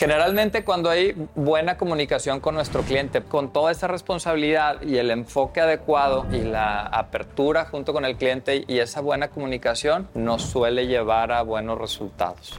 Generalmente 0.00 0.64
cuando 0.64 0.88
hay 0.88 1.12
buena 1.34 1.76
comunicación 1.76 2.40
con 2.40 2.54
nuestro 2.54 2.80
cliente, 2.80 3.20
con 3.20 3.52
toda 3.52 3.70
esa 3.70 3.86
responsabilidad 3.86 4.80
y 4.80 4.96
el 4.96 5.10
enfoque 5.10 5.60
adecuado 5.60 6.24
y 6.32 6.38
la 6.38 6.86
apertura 6.86 7.66
junto 7.66 7.92
con 7.92 8.06
el 8.06 8.16
cliente 8.16 8.64
y 8.66 8.78
esa 8.78 9.02
buena 9.02 9.28
comunicación 9.28 10.08
nos 10.14 10.40
suele 10.40 10.86
llevar 10.86 11.32
a 11.32 11.42
buenos 11.42 11.76
resultados. 11.76 12.58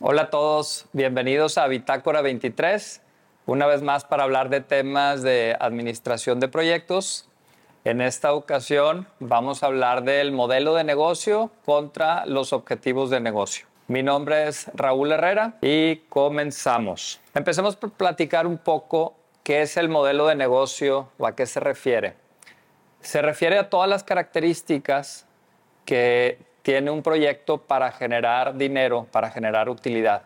Hola 0.00 0.22
a 0.22 0.30
todos, 0.30 0.86
bienvenidos 0.92 1.56
a 1.56 1.68
Bitácora 1.68 2.20
23, 2.20 3.00
una 3.46 3.66
vez 3.66 3.80
más 3.82 4.04
para 4.04 4.24
hablar 4.24 4.48
de 4.48 4.60
temas 4.60 5.22
de 5.22 5.56
administración 5.60 6.40
de 6.40 6.48
proyectos. 6.48 7.28
En 7.84 8.00
esta 8.00 8.32
ocasión 8.32 9.06
vamos 9.20 9.62
a 9.62 9.66
hablar 9.66 10.02
del 10.02 10.32
modelo 10.32 10.74
de 10.74 10.82
negocio 10.82 11.52
contra 11.64 12.26
los 12.26 12.52
objetivos 12.52 13.08
de 13.08 13.20
negocio. 13.20 13.71
Mi 13.88 14.02
nombre 14.02 14.46
es 14.46 14.70
Raúl 14.74 15.10
Herrera 15.10 15.58
y 15.60 15.96
comenzamos. 16.08 17.20
Empecemos 17.34 17.74
por 17.74 17.90
platicar 17.90 18.46
un 18.46 18.58
poco 18.58 19.16
qué 19.42 19.62
es 19.62 19.76
el 19.76 19.88
modelo 19.88 20.26
de 20.28 20.36
negocio 20.36 21.08
o 21.18 21.26
a 21.26 21.34
qué 21.34 21.46
se 21.46 21.58
refiere. 21.58 22.14
Se 23.00 23.20
refiere 23.20 23.58
a 23.58 23.68
todas 23.68 23.90
las 23.90 24.04
características 24.04 25.26
que 25.84 26.38
tiene 26.62 26.92
un 26.92 27.02
proyecto 27.02 27.58
para 27.58 27.90
generar 27.90 28.56
dinero, 28.56 29.08
para 29.10 29.30
generar 29.30 29.68
utilidad. 29.68 30.22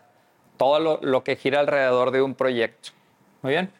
Todo 0.57 0.99
lo, 1.01 1.23
que 1.23 1.35
gira 1.35 1.59
alrededor 1.59 2.11
de 2.11 2.21
un 2.21 2.35
proyecto. 2.35 2.91
Muy 3.41 3.53
bien. 3.53 3.71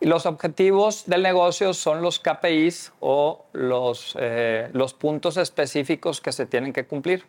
Y 0.00 0.06
los 0.06 0.24
objetivos 0.24 1.04
del 1.06 1.22
negocio 1.22 1.74
son 1.74 2.02
los 2.02 2.18
KPIs 2.18 2.92
o 3.00 3.44
los, 3.52 4.16
eh, 4.18 4.70
los 4.72 4.94
puntos 4.94 5.36
específicos 5.36 6.22
que 6.22 6.32
se 6.32 6.46
tienen 6.46 6.72
que 6.72 6.86
cumplir. 6.86 7.24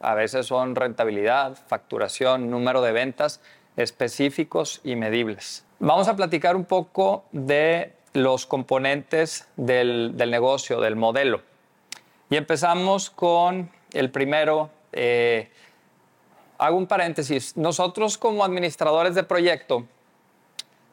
A 0.00 0.14
veces 0.14 0.46
son 0.46 0.76
rentabilidad, 0.76 1.56
facturación, 1.66 2.50
número 2.50 2.82
de 2.82 2.92
ventas 2.92 3.40
específicos 3.76 4.80
y 4.84 4.96
medibles. 4.96 5.64
Vamos 5.78 6.08
a 6.08 6.16
platicar 6.16 6.56
un 6.56 6.64
poco 6.64 7.24
de 7.32 7.92
los 8.12 8.46
componentes 8.46 9.48
del, 9.56 10.16
negocio, 10.16 10.80
del 10.80 10.96
modelo. 10.96 11.42
Y 12.30 12.36
empezamos 12.36 13.10
con 13.10 13.70
el 13.92 14.10
primero. 14.10 14.70
Eh, 14.92 15.50
hago 16.58 16.76
un 16.76 16.86
paréntesis. 16.86 17.56
Nosotros 17.56 18.18
como 18.18 18.44
administradores 18.44 19.14
de 19.14 19.22
proyecto 19.22 19.84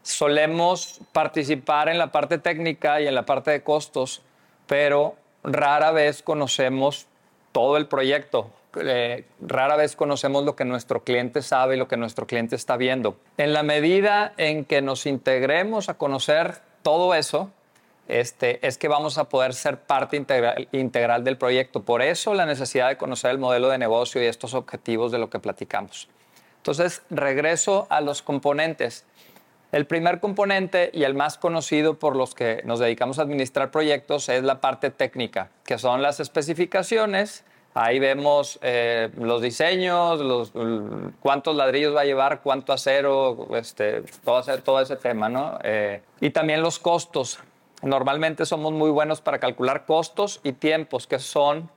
solemos 0.03 1.01
participar 1.11 1.89
en 1.89 1.97
la 1.97 2.11
parte 2.11 2.37
técnica 2.37 3.01
y 3.01 3.07
en 3.07 3.15
la 3.15 3.25
parte 3.25 3.49
de 3.49 3.63
costos, 3.63 4.21
pero 4.67 5.15
rara 5.43 5.91
vez 5.91 6.21
conocemos 6.21 7.07
todo 7.51 7.77
el 7.77 7.87
proyecto 7.87 8.51
eh, 8.81 9.25
rara 9.41 9.75
vez 9.75 9.95
conocemos 9.95 10.43
lo 10.43 10.55
que 10.55 10.65
nuestro 10.65 11.03
cliente 11.03 11.41
sabe 11.41 11.75
y 11.75 11.79
lo 11.79 11.87
que 11.87 11.97
nuestro 11.97 12.27
cliente 12.27 12.55
está 12.55 12.77
viendo. 12.77 13.17
En 13.37 13.53
la 13.53 13.63
medida 13.63 14.33
en 14.37 14.65
que 14.65 14.81
nos 14.81 15.05
integremos 15.05 15.89
a 15.89 15.95
conocer 15.95 16.59
todo 16.81 17.15
eso, 17.15 17.51
este, 18.07 18.65
es 18.65 18.77
que 18.77 18.87
vamos 18.87 19.17
a 19.17 19.29
poder 19.29 19.53
ser 19.53 19.79
parte 19.79 20.17
integral, 20.17 20.67
integral 20.71 21.23
del 21.23 21.37
proyecto. 21.37 21.83
Por 21.83 22.01
eso 22.01 22.33
la 22.33 22.45
necesidad 22.45 22.89
de 22.89 22.97
conocer 22.97 23.31
el 23.31 23.39
modelo 23.39 23.69
de 23.69 23.77
negocio 23.77 24.21
y 24.21 24.25
estos 24.25 24.53
objetivos 24.53 25.11
de 25.11 25.17
lo 25.17 25.29
que 25.29 25.39
platicamos. 25.39 26.07
Entonces, 26.57 27.01
regreso 27.09 27.87
a 27.89 28.01
los 28.01 28.21
componentes. 28.21 29.05
El 29.71 29.85
primer 29.87 30.19
componente 30.19 30.89
y 30.93 31.03
el 31.03 31.15
más 31.15 31.37
conocido 31.37 31.99
por 31.99 32.15
los 32.15 32.33
que 32.33 32.61
nos 32.65 32.79
dedicamos 32.79 33.19
a 33.19 33.23
administrar 33.23 33.71
proyectos 33.71 34.29
es 34.29 34.43
la 34.43 34.61
parte 34.61 34.89
técnica, 34.89 35.49
que 35.65 35.77
son 35.77 36.01
las 36.01 36.19
especificaciones, 36.19 37.43
Ahí 37.77 37.99
vemos 37.99 38.57
eh, 38.61 39.09
los 39.17 39.41
diseños, 39.41 40.53
cuántos 41.19 41.57
ladrillos 41.57 41.93
va 41.93 42.01
a 42.01 42.05
llevar, 42.05 42.39
cuánto 42.41 42.71
acero, 42.71 43.49
este, 43.53 44.01
todo, 44.23 44.41
todo 44.59 44.79
ese 44.79 44.95
tema, 44.95 45.27
¿no? 45.27 45.59
Eh, 45.61 46.01
y 46.21 46.29
también 46.29 46.61
los 46.61 46.79
costos. 46.79 47.39
Normalmente 47.81 48.45
somos 48.45 48.71
muy 48.71 48.89
buenos 48.91 49.19
para 49.19 49.39
calcular 49.39 49.85
costos 49.85 50.39
y 50.41 50.53
tiempos, 50.53 51.05
que 51.05 51.19
son 51.19 51.69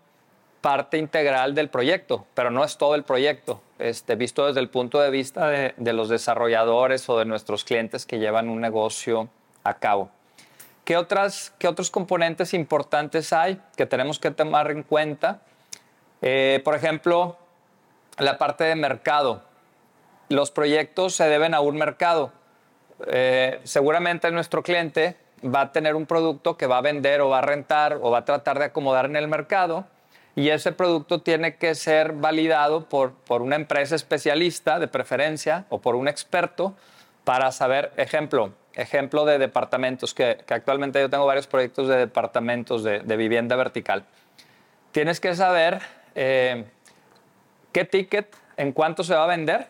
parte 0.60 0.98
integral 0.98 1.56
del 1.56 1.69
proyecto, 1.69 2.26
pero 2.32 2.53
no 2.53 2.62
es 2.62 2.78
todo 2.78 2.94
el 2.94 3.03
proyecto, 3.03 3.60
este, 3.81 4.14
visto 4.14 4.47
desde 4.47 4.60
el 4.60 4.69
punto 4.69 5.00
de 5.00 5.10
vista 5.10 5.48
de, 5.48 5.75
de 5.76 5.92
los 5.92 6.08
desarrolladores 6.08 7.08
o 7.08 7.19
de 7.19 7.25
nuestros 7.25 7.64
clientes 7.64 8.06
que 8.06 8.20
llevan 8.20 8.48
un 8.48 8.60
negocio 8.60 9.28
a 9.64 9.75
cabo. 9.75 10.10
¿Qué, 10.84 10.97
otras, 10.97 11.53
¿Qué 11.58 11.66
otros 11.66 11.91
componentes 11.91 12.54
importantes 12.54 13.32
hay 13.32 13.60
que 13.76 13.84
tenemos 13.84 14.20
que 14.20 14.31
tomar 14.31 14.70
en 14.70 14.84
cuenta? 14.84 15.42
Eh, 16.22 16.60
por 16.64 16.74
ejemplo, 16.74 17.36
la 18.18 18.38
parte 18.38 18.64
de 18.64 18.74
mercado. 18.74 19.42
Los 20.28 20.50
proyectos 20.50 21.14
se 21.14 21.28
deben 21.28 21.54
a 21.54 21.60
un 21.60 21.76
mercado. 21.76 22.32
Eh, 23.06 23.60
seguramente 23.64 24.30
nuestro 24.30 24.62
cliente 24.62 25.16
va 25.44 25.62
a 25.62 25.72
tener 25.72 25.94
un 25.94 26.06
producto 26.06 26.56
que 26.56 26.66
va 26.66 26.78
a 26.78 26.80
vender 26.80 27.20
o 27.20 27.28
va 27.28 27.38
a 27.38 27.42
rentar 27.42 27.98
o 28.02 28.10
va 28.10 28.18
a 28.18 28.24
tratar 28.24 28.58
de 28.58 28.66
acomodar 28.66 29.04
en 29.06 29.16
el 29.16 29.28
mercado 29.28 29.86
y 30.34 30.50
ese 30.50 30.72
producto 30.72 31.22
tiene 31.22 31.56
que 31.56 31.74
ser 31.74 32.12
validado 32.12 32.88
por, 32.88 33.14
una 33.28 33.56
empresa 33.56 33.94
especialista 33.94 34.78
de 34.78 34.88
preferencia 34.88 35.64
o 35.68 35.80
por 35.80 35.94
un 35.94 36.08
experto 36.08 36.74
para 37.24 37.52
saber, 37.52 37.92
ejemplo, 37.96 38.52
ejemplo 38.74 39.24
de 39.24 39.38
departamentos, 39.38 40.14
que, 40.14 40.38
actualmente 40.48 41.00
yo 41.00 41.10
tengo 41.10 41.26
varios 41.26 41.46
proyectos 41.46 41.88
de 41.88 41.96
departamentos 41.96 42.82
de 42.82 43.16
vivienda 43.16 43.54
vertical. 43.56 44.04
Tienes 44.92 45.20
que 45.20 45.34
saber 45.34 45.80
eh, 46.20 46.64
qué 47.72 47.84
ticket, 47.84 48.34
en 48.56 48.72
cuánto 48.72 49.04
se 49.04 49.14
va 49.14 49.24
a 49.24 49.28
vender, 49.28 49.68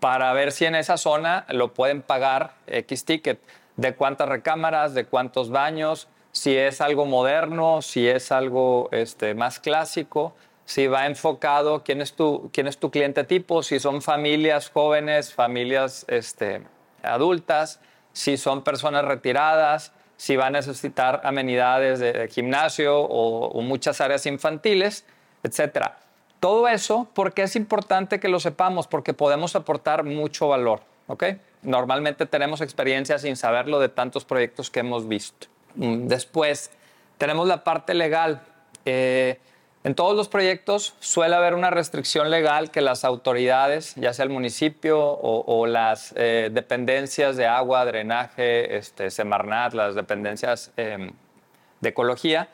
para 0.00 0.32
ver 0.32 0.50
si 0.50 0.64
en 0.64 0.74
esa 0.74 0.96
zona 0.96 1.46
lo 1.48 1.74
pueden 1.74 2.02
pagar 2.02 2.54
X 2.66 3.04
ticket, 3.04 3.40
de 3.76 3.94
cuántas 3.94 4.28
recámaras, 4.28 4.94
de 4.94 5.04
cuántos 5.04 5.50
baños, 5.50 6.08
si 6.32 6.56
es 6.56 6.80
algo 6.80 7.06
moderno, 7.06 7.82
si 7.82 8.08
es 8.08 8.32
algo 8.32 8.88
este, 8.90 9.34
más 9.34 9.60
clásico, 9.60 10.34
si 10.64 10.88
va 10.88 11.06
enfocado, 11.06 11.84
quién 11.84 12.00
es 12.00 12.14
tu, 12.14 12.50
quién 12.52 12.66
es 12.66 12.78
tu 12.78 12.90
cliente 12.90 13.22
tipo, 13.22 13.62
si 13.62 13.78
son 13.78 14.02
familias 14.02 14.70
jóvenes, 14.70 15.32
familias 15.32 16.04
este, 16.08 16.62
adultas, 17.02 17.80
si 18.12 18.36
son 18.36 18.64
personas 18.64 19.04
retiradas, 19.04 19.92
si 20.16 20.34
va 20.34 20.46
a 20.46 20.50
necesitar 20.50 21.20
amenidades 21.24 22.00
de, 22.00 22.28
gimnasio 22.28 22.98
o, 23.00 23.60
muchas 23.62 24.00
áreas 24.00 24.26
infantiles 24.26 25.06
etcétera. 25.42 25.98
Todo 26.40 26.68
eso, 26.68 27.08
porque 27.14 27.42
es 27.42 27.56
importante 27.56 28.20
que 28.20 28.28
lo 28.28 28.40
sepamos? 28.40 28.86
Porque 28.86 29.14
podemos 29.14 29.56
aportar 29.56 30.04
mucho 30.04 30.48
valor, 30.48 30.80
¿ok? 31.06 31.24
Normalmente 31.62 32.26
tenemos 32.26 32.60
experiencia 32.60 33.18
sin 33.18 33.36
saberlo 33.36 33.80
de 33.80 33.88
tantos 33.88 34.24
proyectos 34.24 34.70
que 34.70 34.80
hemos 34.80 35.08
visto. 35.08 35.48
Mm, 35.74 36.06
después, 36.06 36.70
tenemos 37.18 37.48
la 37.48 37.64
parte 37.64 37.94
legal. 37.94 38.42
Eh, 38.84 39.40
en 39.86 39.94
todos 39.94 40.16
los 40.16 40.28
proyectos 40.28 40.94
suele 40.98 41.36
haber 41.36 41.54
una 41.54 41.70
restricción 41.70 42.28
legal 42.28 42.72
que 42.72 42.80
las 42.80 43.04
autoridades, 43.04 43.94
ya 43.94 44.12
sea 44.12 44.24
el 44.24 44.30
municipio 44.30 44.98
o, 45.00 45.66
las 45.66 46.12
eh, 46.16 46.50
dependencias 46.52 47.36
de 47.36 47.46
agua, 47.46 47.84
drenaje, 47.84 48.76
este, 48.76 49.10
Semarnat, 49.10 49.74
las 49.74 49.94
dependencias 49.94 50.72
em, 50.76 51.12
de 51.80 51.88
ecología, 51.88 52.48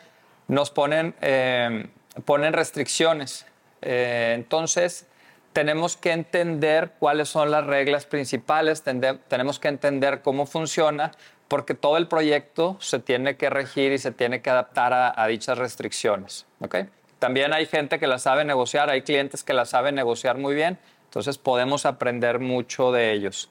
nos 0.47 0.71
ponen 0.71 1.15
em, 1.23 1.89
ponen 2.25 2.53
restricciones. 2.53 3.47
Eh, 3.81 4.33
entonces, 4.35 5.07
tenemos 5.53 5.97
que 5.97 6.13
entender 6.13 6.93
cuáles 6.99 7.29
son 7.29 7.51
las 7.51 7.67
reglas 7.67 8.07
principales, 8.07 8.83
tenemos 8.83 9.59
que 9.59 9.69
entender 9.69 10.23
cómo 10.23 10.47
funciona, 10.47 11.13
porque 11.49 11.75
todo 11.75 11.99
el 11.99 12.09
proyecto 12.09 12.79
se 12.81 12.99
tiene 12.99 13.37
que 13.37 13.51
regir 13.51 13.93
y 13.93 13.99
se 13.99 14.13
tiene 14.13 14.41
que 14.41 14.49
adaptar 14.49 14.93
a, 14.95 15.27
dichas 15.27 15.59
restricciones. 15.59 16.47
¿okay? 16.61 16.89
También 17.19 17.53
hay 17.53 17.67
gente 17.67 17.99
que 17.99 18.07
la 18.07 18.19
sabe 18.19 18.45
negociar, 18.45 18.89
hay 18.89 19.03
clientes 19.03 19.45
que 19.45 19.53
la 19.53 19.67
saben 19.67 19.95
negociar 19.95 20.39
muy 20.39 20.55
bien, 20.55 20.79
entonces 21.05 21.37
podemos 21.37 21.85
aprender 21.85 22.39
mucho 22.39 22.91
de 22.91 23.13
ellos. 23.13 23.51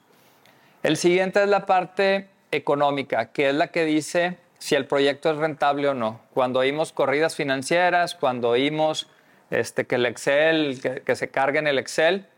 El 0.82 0.96
siguiente 0.96 1.40
es 1.44 1.48
la 1.48 1.64
parte 1.64 2.28
económica, 2.50 3.26
que 3.26 3.50
es 3.50 3.54
la 3.54 3.68
que 3.68 3.84
dice 3.84 4.36
si 4.62 4.76
el 4.76 4.86
proyecto 4.86 5.28
es 5.28 5.38
rentable 5.38 5.88
o 5.88 5.94
no. 5.94 6.20
Cuando 6.32 6.60
oímos 6.60 6.92
corridas 6.92 7.34
financieras, 7.34 8.14
cuando 8.14 8.50
oímos 8.50 9.08
este, 9.50 9.88
que 9.88 9.96
el 9.96 10.06
Excel, 10.06 10.80
que, 11.04 11.16
se 11.16 11.30
cargue 11.30 11.58
en 11.58 11.66
el 11.66 11.80
Excel, 11.80 12.28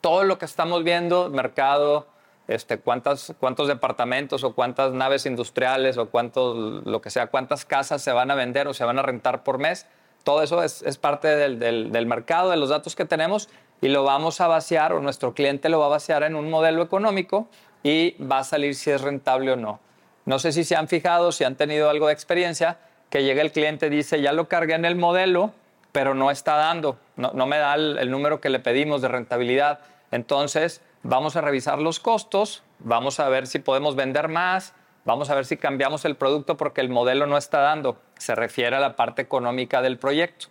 todo 0.00 0.22
lo 0.22 0.38
que 0.38 0.44
estamos 0.44 0.84
viendo, 0.84 1.28
mercado, 1.28 2.06
este, 2.46 2.78
cuántas, 2.78 3.34
cuántos 3.40 3.66
departamentos 3.66 4.44
o 4.44 4.54
cuántas 4.54 4.92
naves 4.92 5.26
industriales 5.26 5.98
o 5.98 6.08
cuántos, 6.08 6.86
lo 6.86 7.00
que 7.00 7.10
sea, 7.10 7.26
cuántas 7.26 7.64
casas 7.64 8.00
se 8.00 8.12
van 8.12 8.30
a 8.30 8.36
vender 8.36 8.68
o 8.68 8.72
se 8.72 8.84
van 8.84 9.00
a 9.00 9.02
rentar 9.02 9.42
por 9.42 9.58
mes, 9.58 9.88
todo 10.22 10.44
eso 10.44 10.62
es, 10.62 10.98
parte 10.98 11.26
del, 11.26 11.58
del, 11.58 12.06
mercado, 12.06 12.50
de 12.50 12.58
los 12.58 12.68
datos 12.68 12.94
que 12.94 13.06
tenemos 13.06 13.48
y 13.80 13.88
lo 13.88 14.04
vamos 14.04 14.40
a 14.40 14.46
vaciar 14.46 14.92
o 14.92 15.00
nuestro 15.00 15.34
cliente 15.34 15.68
lo 15.68 15.80
va 15.80 15.86
a 15.86 15.90
vaciar 15.90 16.22
en 16.22 16.36
un 16.36 16.48
modelo 16.48 16.80
económico 16.80 17.48
y 17.82 18.14
va 18.22 18.38
a 18.38 18.44
salir 18.44 18.76
si 18.76 18.92
es 18.92 19.00
rentable 19.00 19.50
o 19.50 19.56
no. 19.56 19.80
No 20.24 20.38
sé 20.38 20.52
si 20.52 20.64
se 20.64 20.76
han 20.76 20.88
fijado, 20.88 21.32
si 21.32 21.44
han 21.44 21.56
tenido 21.56 21.90
algo 21.90 22.06
de 22.06 22.12
experiencia, 22.12 22.78
que 23.08 23.24
llega 23.24 23.42
el 23.42 23.52
cliente 23.52 23.86
y 23.86 23.90
dice, 23.90 24.20
ya 24.22 24.32
lo 24.32 24.48
cargué 24.48 24.74
en 24.74 24.84
el 24.84 24.96
modelo, 24.96 25.52
pero 25.92 26.14
no 26.14 26.30
está 26.30 26.54
dando, 26.54 26.98
no, 27.16 27.46
me 27.46 27.58
da 27.58 27.74
el, 27.74 28.10
número 28.10 28.40
que 28.40 28.48
le 28.48 28.60
pedimos 28.60 29.02
de 29.02 29.08
rentabilidad. 29.08 29.80
Entonces, 30.12 30.80
vamos 31.02 31.36
a 31.36 31.40
revisar 31.40 31.80
los 31.80 31.98
costos, 31.98 32.62
vamos 32.78 33.18
a 33.18 33.28
ver 33.28 33.46
si 33.46 33.58
podemos 33.58 33.96
vender 33.96 34.28
más, 34.28 34.72
vamos 35.04 35.30
a 35.30 35.34
ver 35.34 35.44
si 35.44 35.56
cambiamos 35.56 36.04
el 36.04 36.14
producto 36.14 36.56
porque 36.56 36.80
el 36.80 36.88
modelo 36.88 37.26
no 37.26 37.36
está 37.36 37.60
dando. 37.60 38.00
Se 38.18 38.34
refiere 38.34 38.76
a 38.76 38.80
la 38.80 38.96
parte 38.96 39.22
económica 39.22 39.82
del 39.82 39.98
proyecto. 39.98 40.46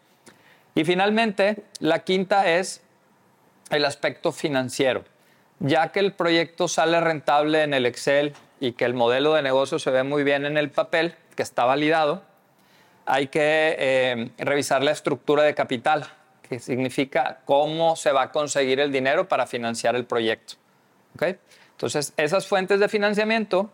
Y 0.75 0.83
finalmente, 0.83 1.63
la 1.79 1.99
quinta 1.99 2.49
es 2.49 2.83
el 3.69 3.85
aspecto 3.85 4.31
financiero. 4.31 5.03
Ya 5.59 5.91
que 5.91 5.99
el 5.99 6.13
proyecto 6.13 6.67
sale 6.67 6.99
rentable 6.99 7.63
en 7.63 7.73
el 7.73 7.85
Excel 7.85 8.33
y 8.59 8.73
que 8.73 8.85
el 8.85 8.93
modelo 8.93 9.33
de 9.33 9.41
negocio 9.41 9.79
se 9.79 9.91
ve 9.91 10.03
muy 10.03 10.23
bien 10.23 10.45
en 10.45 10.57
el 10.57 10.69
papel, 10.69 11.15
que 11.35 11.43
está 11.43 11.65
validado, 11.65 12.23
hay 13.05 13.27
que 13.27 13.75
eh, 13.79 14.31
revisar 14.37 14.83
la 14.83 14.91
estructura 14.91 15.43
de 15.43 15.55
capital, 15.55 16.05
que 16.47 16.59
significa 16.59 17.39
cómo 17.45 17.95
se 17.95 18.11
va 18.11 18.23
a 18.23 18.31
conseguir 18.31 18.79
el 18.79 18.91
dinero 18.91 19.27
para 19.27 19.47
financiar 19.47 19.95
el 19.95 20.05
proyecto. 20.05 20.55
Entonces, 21.71 22.13
esas 22.17 22.47
fuentes 22.47 22.79
de 22.79 22.89
financiamiento 22.89 23.71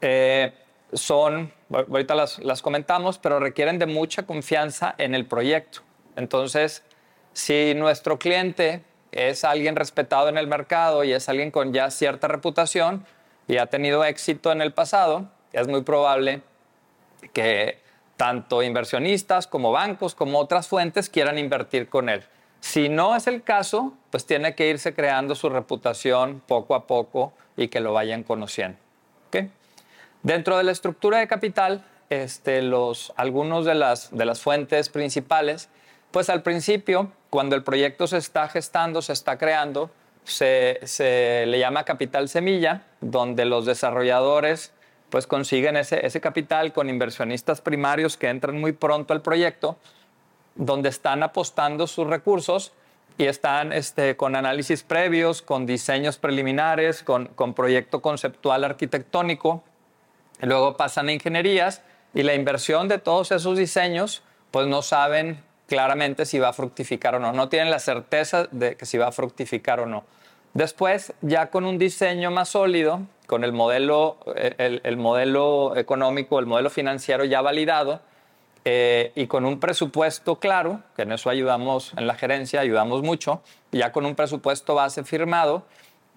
eh, 0.00 0.52
son, 0.92 1.52
ahorita 1.72 2.14
las, 2.14 2.38
las 2.38 2.62
comentamos, 2.62 3.18
pero 3.18 3.40
requieren 3.40 3.78
de 3.78 3.86
mucha 3.86 4.24
confianza 4.24 4.94
en 4.98 5.14
el 5.14 5.26
proyecto. 5.26 5.80
Entonces, 6.16 6.84
si 7.32 7.74
nuestro 7.74 8.18
cliente 8.18 8.82
es 9.10 9.44
alguien 9.44 9.76
respetado 9.76 10.28
en 10.28 10.38
el 10.38 10.46
mercado 10.46 11.04
y 11.04 11.12
es 11.12 11.28
alguien 11.28 11.50
con 11.50 11.72
ya 11.72 11.90
cierta 11.90 12.28
reputación 12.28 13.04
y 13.52 13.58
ha 13.58 13.66
tenido 13.66 14.02
éxito 14.02 14.50
en 14.50 14.62
el 14.62 14.72
pasado, 14.72 15.28
es 15.52 15.68
muy 15.68 15.82
probable 15.82 16.40
que 17.34 17.82
tanto 18.16 18.62
inversionistas 18.62 19.46
como 19.46 19.72
bancos 19.72 20.14
como 20.14 20.38
otras 20.38 20.68
fuentes 20.68 21.10
quieran 21.10 21.36
invertir 21.36 21.90
con 21.90 22.08
él. 22.08 22.24
Si 22.60 22.88
no 22.88 23.14
es 23.14 23.26
el 23.26 23.42
caso, 23.42 23.92
pues 24.08 24.24
tiene 24.24 24.54
que 24.54 24.70
irse 24.70 24.94
creando 24.94 25.34
su 25.34 25.50
reputación 25.50 26.42
poco 26.46 26.74
a 26.74 26.86
poco 26.86 27.34
y 27.54 27.68
que 27.68 27.80
lo 27.80 27.92
vayan 27.92 28.22
conociendo. 28.22 28.78
Dentro 30.22 30.56
de 30.56 30.64
la 30.64 30.72
estructura 30.72 31.18
de 31.18 31.28
capital, 31.28 31.84
este, 32.08 32.62
los, 32.62 33.12
algunos 33.16 33.66
de 33.66 33.74
las, 33.74 34.16
de 34.16 34.24
las 34.24 34.40
fuentes 34.40 34.88
principales, 34.88 35.68
pues 36.10 36.30
al 36.30 36.42
principio, 36.42 37.12
cuando 37.28 37.54
el 37.54 37.62
proyecto 37.62 38.06
se 38.06 38.16
está 38.16 38.48
gestando, 38.48 39.02
se 39.02 39.12
está 39.12 39.36
creando, 39.36 39.90
se, 40.24 40.80
se 40.84 41.44
le 41.46 41.58
llama 41.58 41.84
capital 41.84 42.28
semilla, 42.28 42.82
donde 43.00 43.44
los 43.44 43.66
desarrolladores 43.66 44.72
pues 45.10 45.26
consiguen 45.26 45.76
ese, 45.76 46.06
ese 46.06 46.20
capital 46.20 46.72
con 46.72 46.88
inversionistas 46.88 47.60
primarios 47.60 48.16
que 48.16 48.28
entran 48.28 48.58
muy 48.58 48.72
pronto 48.72 49.12
al 49.12 49.20
proyecto, 49.20 49.76
donde 50.54 50.88
están 50.88 51.22
apostando 51.22 51.86
sus 51.86 52.06
recursos 52.06 52.72
y 53.18 53.26
están 53.26 53.72
este, 53.72 54.16
con 54.16 54.36
análisis 54.36 54.82
previos, 54.82 55.42
con 55.42 55.66
diseños 55.66 56.16
preliminares, 56.16 57.02
con, 57.02 57.26
con 57.26 57.52
proyecto 57.52 58.00
conceptual 58.00 58.64
arquitectónico. 58.64 59.62
Luego 60.40 60.76
pasan 60.78 61.08
a 61.08 61.12
ingenierías 61.12 61.82
y 62.14 62.22
la 62.22 62.34
inversión 62.34 62.88
de 62.88 62.98
todos 62.98 63.32
esos 63.32 63.58
diseños, 63.58 64.22
pues 64.50 64.66
no 64.66 64.80
saben 64.80 65.42
claramente 65.72 66.26
si 66.26 66.38
va 66.38 66.48
a 66.48 66.52
fructificar 66.52 67.14
o 67.14 67.18
no. 67.18 67.32
No 67.32 67.48
tienen 67.48 67.70
la 67.70 67.78
certeza 67.78 68.46
de 68.50 68.76
que 68.76 68.84
si 68.84 68.98
va 68.98 69.06
a 69.06 69.12
fructificar 69.12 69.80
o 69.80 69.86
no. 69.86 70.04
Después, 70.52 71.14
ya 71.22 71.48
con 71.48 71.64
un 71.64 71.78
diseño 71.78 72.30
más 72.30 72.50
sólido, 72.50 73.00
con 73.26 73.42
el 73.42 73.54
modelo, 73.54 74.18
eh, 74.36 74.80
el, 74.84 74.96
modelo 74.98 75.74
económico, 75.74 76.38
el 76.38 76.44
modelo 76.44 76.68
financiero 76.68 77.24
ya 77.24 77.40
validado 77.40 78.02
eh, 78.66 79.12
y 79.14 79.28
con 79.28 79.46
un 79.46 79.60
presupuesto 79.60 80.36
claro, 80.36 80.82
que 80.94 81.02
en 81.02 81.12
eso 81.12 81.30
ayudamos 81.30 81.94
en 81.96 82.06
la 82.06 82.16
gerencia, 82.16 82.60
ayudamos 82.60 83.00
mucho, 83.00 83.40
ya 83.70 83.92
con 83.92 84.04
un 84.04 84.14
presupuesto 84.14 84.74
base 84.74 85.04
firmado, 85.04 85.62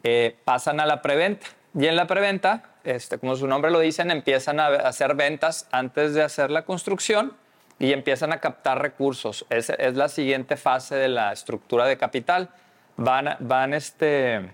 eh, 0.03 0.35
pasan 0.43 0.81
a 0.81 0.85
la 0.85 1.01
preventa. 1.01 1.47
Y 1.79 1.85
en 1.85 1.95
la 1.95 2.07
preventa, 2.07 2.63
este, 2.83 3.19
como 3.19 3.37
su 3.37 3.47
nombre 3.47 3.71
lo 3.71 3.79
dicen, 3.79 4.11
empiezan 4.11 4.59
a 4.59 4.67
hacer 4.67 5.15
ventas 5.15 5.69
antes 5.71 6.13
de 6.13 6.23
hacer 6.23 6.51
la 6.51 6.65
construcción 6.65 7.37
y 7.79 7.93
empiezan 7.93 8.31
a 8.31 8.39
captar 8.39 8.81
recursos. 8.81 9.45
Es, 9.49 9.69
es 9.69 9.95
la 9.95 10.09
siguiente 10.09 10.57
fase 10.57 10.95
de 10.95 11.09
la 11.09 11.31
estructura 11.31 11.85
de 11.85 11.97
capital. 11.97 12.49
Van, 12.97 13.35
van 13.39 13.73
este, 13.73 14.49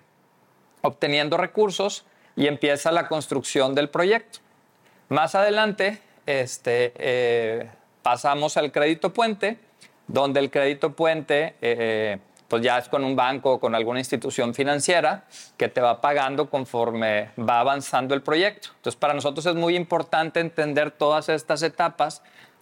obteniendo 0.81 1.37
recursos 1.37 2.05
y 2.35 2.47
empieza 2.47 2.91
la 2.91 3.07
construcción 3.07 3.75
del 3.75 3.89
proyecto. 3.89 4.39
Más 5.09 5.35
adelante 5.35 5.99
este, 6.25 6.93
eh, 6.95 7.69
pasamos 8.01 8.57
al 8.57 8.71
crédito 8.71 9.13
puente, 9.13 9.59
donde 10.07 10.39
el 10.39 10.49
crédito 10.49 10.93
puente 10.93 11.55
eh, 11.61 12.17
pues 12.47 12.63
ya 12.63 12.77
es 12.77 12.89
con 12.89 13.03
un 13.03 13.15
banco 13.15 13.53
o 13.53 13.59
con 13.59 13.75
alguna 13.75 13.99
institución 13.99 14.53
financiera 14.53 15.23
que 15.55 15.69
te 15.69 15.79
va 15.79 16.01
pagando 16.01 16.49
conforme 16.49 17.29
va 17.39 17.59
avanzando 17.59 18.13
el 18.13 18.21
proyecto. 18.21 18.69
Entonces 18.75 18.97
para 18.99 19.13
nosotros 19.13 19.45
es 19.45 19.55
muy 19.55 19.75
importante 19.75 20.39
entender 20.39 20.91
todas 20.91 21.29
estas 21.29 21.63
etapas 21.63 22.21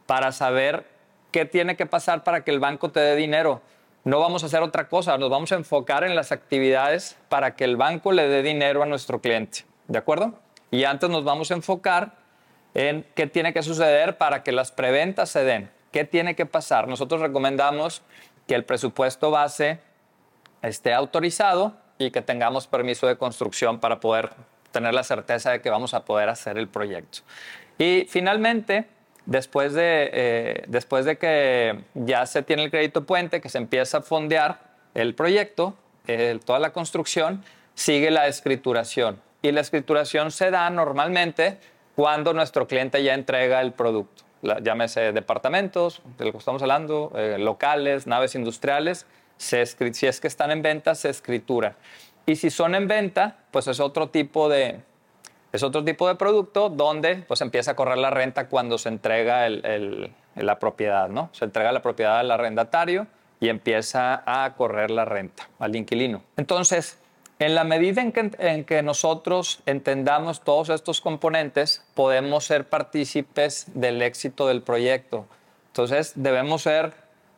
para 0.10 0.32
saber 0.32 0.88
qué 1.32 1.46
tiene 1.46 1.76
que 1.76 1.86
pasar 1.86 2.24
para 2.24 2.44
que 2.44 2.50
el 2.50 2.60
banco 2.60 2.90
te 2.90 3.00
dé 3.00 3.16
dinero 3.16 3.62
no 4.10 4.20
vamos 4.20 4.42
a 4.42 4.48
hacer 4.48 4.64
otra 4.64 4.88
cosa, 4.88 5.20
nos 5.20 5.30
vamos 5.30 5.52
a 5.52 5.56
enfocar 5.56 6.04
en 6.04 6.16
las 6.16 6.32
actividades 6.32 7.16
para 7.30 7.56
que 7.56 7.64
el 7.64 7.78
banco 7.78 8.12
le 8.12 8.28
dé 8.28 8.42
dinero 8.42 8.82
a 8.82 8.88
nuestro 8.88 9.20
cliente, 9.20 9.66
¿de 9.88 10.00
acuerdo? 10.00 10.34
Y 10.72 10.86
antes 10.86 11.12
nos 11.12 11.24
vamos 11.24 11.52
a 11.52 11.54
enfocar 11.54 12.14
en 12.74 13.06
qué 13.14 13.28
tiene 13.28 13.54
que 13.54 13.62
suceder 13.62 14.18
para 14.18 14.42
que 14.42 14.52
las 14.52 14.72
preventas 14.72 15.30
se 15.30 15.44
den, 15.44 15.70
qué 15.92 16.06
tiene 16.06 16.36
que 16.36 16.48
pasar. 16.48 16.88
Nosotros 16.88 17.22
recomendamos 17.22 18.02
que 18.48 18.56
el 18.56 18.64
presupuesto 18.64 19.30
base 19.30 19.80
esté 20.64 20.94
autorizado 20.94 21.74
y 22.00 22.10
que 22.10 22.24
tengamos 22.24 22.66
permiso 22.66 23.06
de 23.06 23.18
construcción 23.18 23.80
para 23.80 24.00
poder 24.00 24.32
tener 24.72 24.94
la 24.94 25.04
certeza 25.04 25.52
de 25.52 25.62
que 25.62 25.70
vamos 25.70 25.94
a 25.94 26.06
poder 26.06 26.30
hacer 26.30 26.58
el 26.58 26.68
proyecto. 26.68 27.20
Y 27.78 28.08
finalmente, 28.10 28.88
Después 29.30 29.74
de, 29.74 30.10
eh, 30.12 30.64
después 30.68 31.06
de 31.06 31.20
que 31.20 31.82
ya 31.94 32.26
se 32.26 32.42
tiene 32.42 32.64
el 32.64 32.72
crédito 32.72 33.06
puente, 33.06 33.42
que 33.42 33.50
se 33.50 33.60
empieza 33.60 34.00
a 34.00 34.02
fondear 34.02 34.60
el 34.96 35.14
proyecto, 35.14 35.76
toda 36.44 36.58
la 36.58 36.72
construcción, 36.74 37.44
sigue 37.76 38.10
la 38.10 38.28
escrituración. 38.28 39.22
Y 39.44 39.52
la 39.52 39.62
escrituración 39.62 40.32
se 40.32 40.50
da 40.50 40.68
normalmente 40.72 41.60
cuando 41.96 42.34
nuestro 42.34 42.68
cliente 42.68 43.04
ya 43.04 43.14
entrega 43.14 43.62
el 43.62 43.74
producto. 43.74 44.24
llámese 44.42 45.12
departamentos, 45.12 46.02
de 46.18 46.26
lo 46.26 46.32
que 46.32 46.38
estamos 46.38 46.62
hablando, 46.62 47.12
eh, 47.14 47.36
locales, 47.38 48.08
naves 48.08 48.36
industriales. 48.36 49.06
si 49.38 49.58
es 49.58 49.76
que 49.76 50.28
están 50.28 50.50
en 50.50 50.62
venta, 50.62 50.96
se 50.96 51.10
escritura. 51.10 51.76
Y 52.26 52.38
si 52.38 52.50
son 52.50 52.74
en 52.74 52.88
venta, 52.88 53.38
pues 53.52 53.68
es 53.68 53.80
otro 53.80 54.10
tipo 54.10 54.50
de, 54.50 54.80
es 55.52 55.64
otro 55.64 55.84
tipo 55.84 56.08
de 56.08 56.16
producto 56.16 56.70
donde 56.70 57.24
pues 57.28 57.42
empieza 57.42 57.72
a 57.72 57.76
correr 57.76 57.98
la 57.98 58.10
renta 58.10 58.48
cuando 58.48 58.78
se 58.78 58.90
entrega 58.90 59.48
la 59.50 60.60
propiedad, 60.60 61.10
¿no? 61.10 61.30
Se 61.34 61.46
entrega 61.46 61.72
la 61.72 61.82
propiedad 61.82 62.20
al 62.20 62.32
arrendatario 62.32 63.08
y 63.40 63.50
empieza 63.50 64.22
a 64.26 64.54
correr 64.56 64.92
la 64.92 65.06
renta 65.06 65.50
al 65.60 65.76
inquilino. 65.76 66.22
Entonces, 66.38 67.00
en 67.40 67.56
la 67.56 67.64
medida 67.64 68.02
en 68.02 68.12
que, 68.12 68.32
en 68.38 68.66
que 68.66 68.84
nosotros 68.84 69.62
entendamos 69.66 70.42
todos 70.42 70.70
estos 70.70 71.00
componentes, 71.00 71.86
podemos 71.96 72.46
ser 72.46 72.68
partícipes 72.68 73.66
del 73.74 74.02
éxito 74.02 74.48
del 74.48 74.62
proyecto. 74.62 75.26
Entonces, 75.68 76.12
debemos 76.16 76.64
ser 76.64 76.94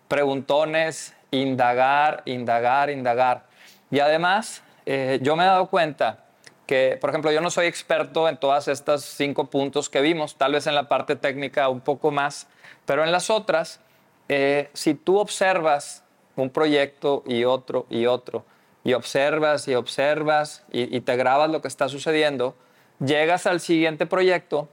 preguntones, 0.07 1.15
indagar, 1.29 2.23
indagar, 2.25 2.89
indagar. 2.89 3.45
Y 3.91 3.99
además, 3.99 4.63
eh, 4.85 5.19
yo 5.21 5.35
me 5.35 5.43
he 5.43 5.47
dado 5.47 5.67
cuenta 5.67 6.25
que, 6.71 6.97
por 7.01 7.09
ejemplo, 7.09 7.33
yo 7.33 7.41
no 7.41 7.51
soy 7.51 7.65
experto 7.65 8.29
en 8.29 8.37
todas 8.37 8.69
estas 8.69 9.03
cinco 9.03 9.49
puntos 9.49 9.89
que 9.89 9.99
vimos, 9.99 10.37
tal 10.37 10.53
vez 10.53 10.67
en 10.67 10.73
la 10.73 10.87
parte 10.87 11.17
técnica 11.17 11.67
un 11.67 11.81
poco 11.81 12.11
más, 12.11 12.47
pero 12.85 13.03
en 13.03 13.11
las 13.11 13.29
otras, 13.29 13.81
eh, 14.29 14.69
si 14.71 14.93
tú 14.93 15.19
observas 15.19 16.05
un 16.37 16.49
proyecto 16.49 17.23
y 17.27 17.43
otro 17.43 17.87
y 17.89 18.05
otro, 18.05 18.45
y 18.85 18.93
observas 18.93 19.67
y 19.67 19.75
observas 19.75 20.63
y, 20.71 21.01
te 21.01 21.17
grabas 21.17 21.49
lo 21.49 21.61
que 21.61 21.67
está 21.67 21.89
sucediendo, 21.89 22.55
llegas 23.01 23.47
al 23.47 23.59
siguiente 23.59 24.05
proyecto 24.05 24.69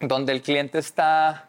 donde 0.00 0.30
el 0.30 0.42
cliente 0.42 0.78
está 0.78 1.48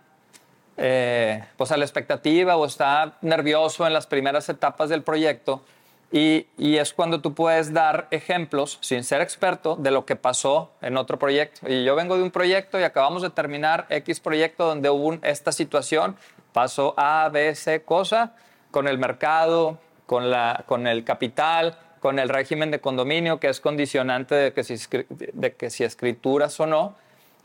eh, 0.78 1.44
pues 1.58 1.74
a 1.74 1.76
la 1.76 1.84
expectativa 1.84 2.56
o 2.56 2.66
está 2.66 3.18
nervioso 3.20 3.86
en 3.86 3.92
las 3.92 4.08
primeras 4.08 4.48
etapas 4.48 4.88
del 4.88 5.04
proyecto 5.04 5.66
y, 6.12 6.48
es 6.58 6.94
cuando 6.94 7.20
tú 7.22 7.34
puedes 7.34 7.74
dar 7.74 8.08
ejemplos, 8.12 8.78
sin 8.82 9.04
ser 9.04 9.22
experto, 9.22 9.76
de 9.76 9.92
lo 9.92 10.06
que 10.06 10.16
pasó 10.16 10.72
en 10.82 10.98
otro 10.98 11.20
proyecto. 11.20 11.70
Y 11.70 11.84
yo 11.84 11.96
vengo 11.96 12.16
de 12.18 12.24
un 12.24 12.32
proyecto 12.32 12.80
y 12.80 12.84
acabamos 12.84 13.22
de 13.22 13.30
terminar 13.30 13.86
X 13.90 14.20
proyecto 14.20 14.66
donde 14.66 14.90
hubo 14.90 15.18
esta 15.24 15.52
situación, 15.52 16.16
pasó 16.54 16.94
A, 16.98 17.30
B, 17.30 17.54
C 17.56 17.84
cosa, 17.84 18.34
con 18.72 18.88
el 18.88 18.98
mercado, 18.98 19.80
con, 20.06 20.30
la, 20.30 20.64
con 20.68 20.88
el 20.88 21.04
capital, 21.04 21.78
con 22.00 22.20
el 22.20 22.30
régimen 22.30 22.72
de 22.72 22.80
condominio, 22.80 23.40
que 23.40 23.50
es 23.50 23.60
condicionante 23.60 24.36
de 24.36 24.54
que, 24.54 24.64
si, 24.64 24.76
de 25.10 25.54
que 25.56 25.70
si 25.70 25.84
escrituras 25.84 26.60
o 26.60 26.68
no, 26.68 26.96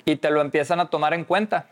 y 0.05 0.17
te 0.17 0.31
lo 0.31 0.41
empiezan 0.41 0.81
a 0.81 0.91
tomar 0.91 1.15
en 1.15 1.25
cuenta. 1.25 1.67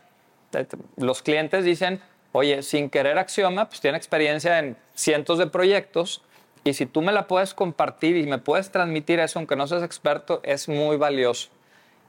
Los 0.97 1.21
clientes 1.21 1.63
dicen, 1.63 2.01
oye, 2.31 2.63
sin 2.63 2.89
querer 2.89 3.17
Axioma, 3.17 3.69
pues 3.69 3.81
tiene 3.81 3.97
experiencia 3.97 4.59
en 4.59 4.75
cientos 4.93 5.37
de 5.37 5.47
proyectos, 5.47 6.23
Y 6.63 6.73
si 6.73 6.85
tú 6.85 7.01
me 7.01 7.11
la 7.11 7.27
puedes 7.27 7.53
compartir 7.53 8.17
y 8.17 8.23
me 8.23 8.37
puedes 8.37 8.71
transmitir 8.71 9.19
eso, 9.19 9.39
aunque 9.39 9.55
no 9.55 9.67
seas 9.67 9.83
experto, 9.83 10.41
es 10.43 10.67
muy 10.67 10.97
valioso. 10.97 11.49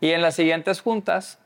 Y 0.00 0.10
en 0.10 0.22
las 0.22 0.34
siguientes 0.34 0.80
juntas, 0.80 1.38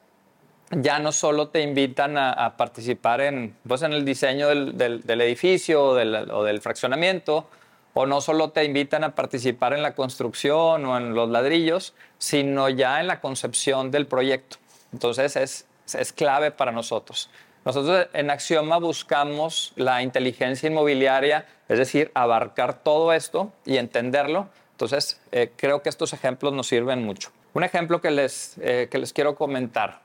ya 0.71 0.99
no 0.99 1.13
solo 1.13 1.49
te 1.49 1.61
invitan 1.61 2.17
a, 2.17 2.57
participar 2.57 3.21
en, 3.21 3.57
pues 3.67 3.83
en 3.83 3.93
el 3.93 4.05
diseño 4.05 4.49
del, 4.49 4.77
del, 4.77 5.21
edificio 5.21 5.85
o 5.85 5.95
del, 5.95 6.31
o 6.31 6.43
del, 6.43 6.61
fraccionamiento, 6.61 7.49
o 7.93 8.07
no 8.07 8.21
solo 8.21 8.51
te 8.51 8.65
invitan 8.65 9.05
a 9.05 9.15
participar 9.15 9.73
en 9.73 9.83
la 9.83 9.95
construcción 9.95 10.85
o 10.87 10.97
en 10.97 11.15
los 11.15 11.29
ladrillos, 11.29 11.95
sino 12.19 12.69
ya 12.69 13.01
en 13.01 13.07
la 13.07 13.21
concepción 13.21 13.91
del 13.91 14.07
proyecto. 14.07 14.57
Entonces 14.93 15.37
es, 15.37 15.67
es 15.93 16.13
clave 16.13 16.51
para 16.51 16.73
nosotros. 16.73 17.31
Nosotros 17.65 18.09
en 18.13 18.31
Axioma 18.31 18.77
buscamos 18.79 19.73
la 19.77 20.03
inteligencia 20.03 20.69
inmobiliaria, 20.69 21.47
es 21.69 21.79
decir, 21.79 22.11
abarcar 22.15 22.83
todo 22.83 23.13
esto 23.13 23.53
y 23.65 23.79
entenderlo. 23.79 24.49
Entonces, 24.73 25.21
eh, 25.33 25.51
creo 25.57 25.81
que 25.81 25.89
estos 25.89 26.13
ejemplos 26.13 26.53
nos 26.53 26.67
sirven 26.67 27.03
mucho. 27.03 27.31
Un 27.55 27.65
ejemplo 27.65 28.03
que 28.03 28.11
les, 28.11 28.57
eh, 28.61 28.89
que 28.91 28.99
les 28.99 29.15
quiero 29.15 29.35
comentar. 29.35 30.03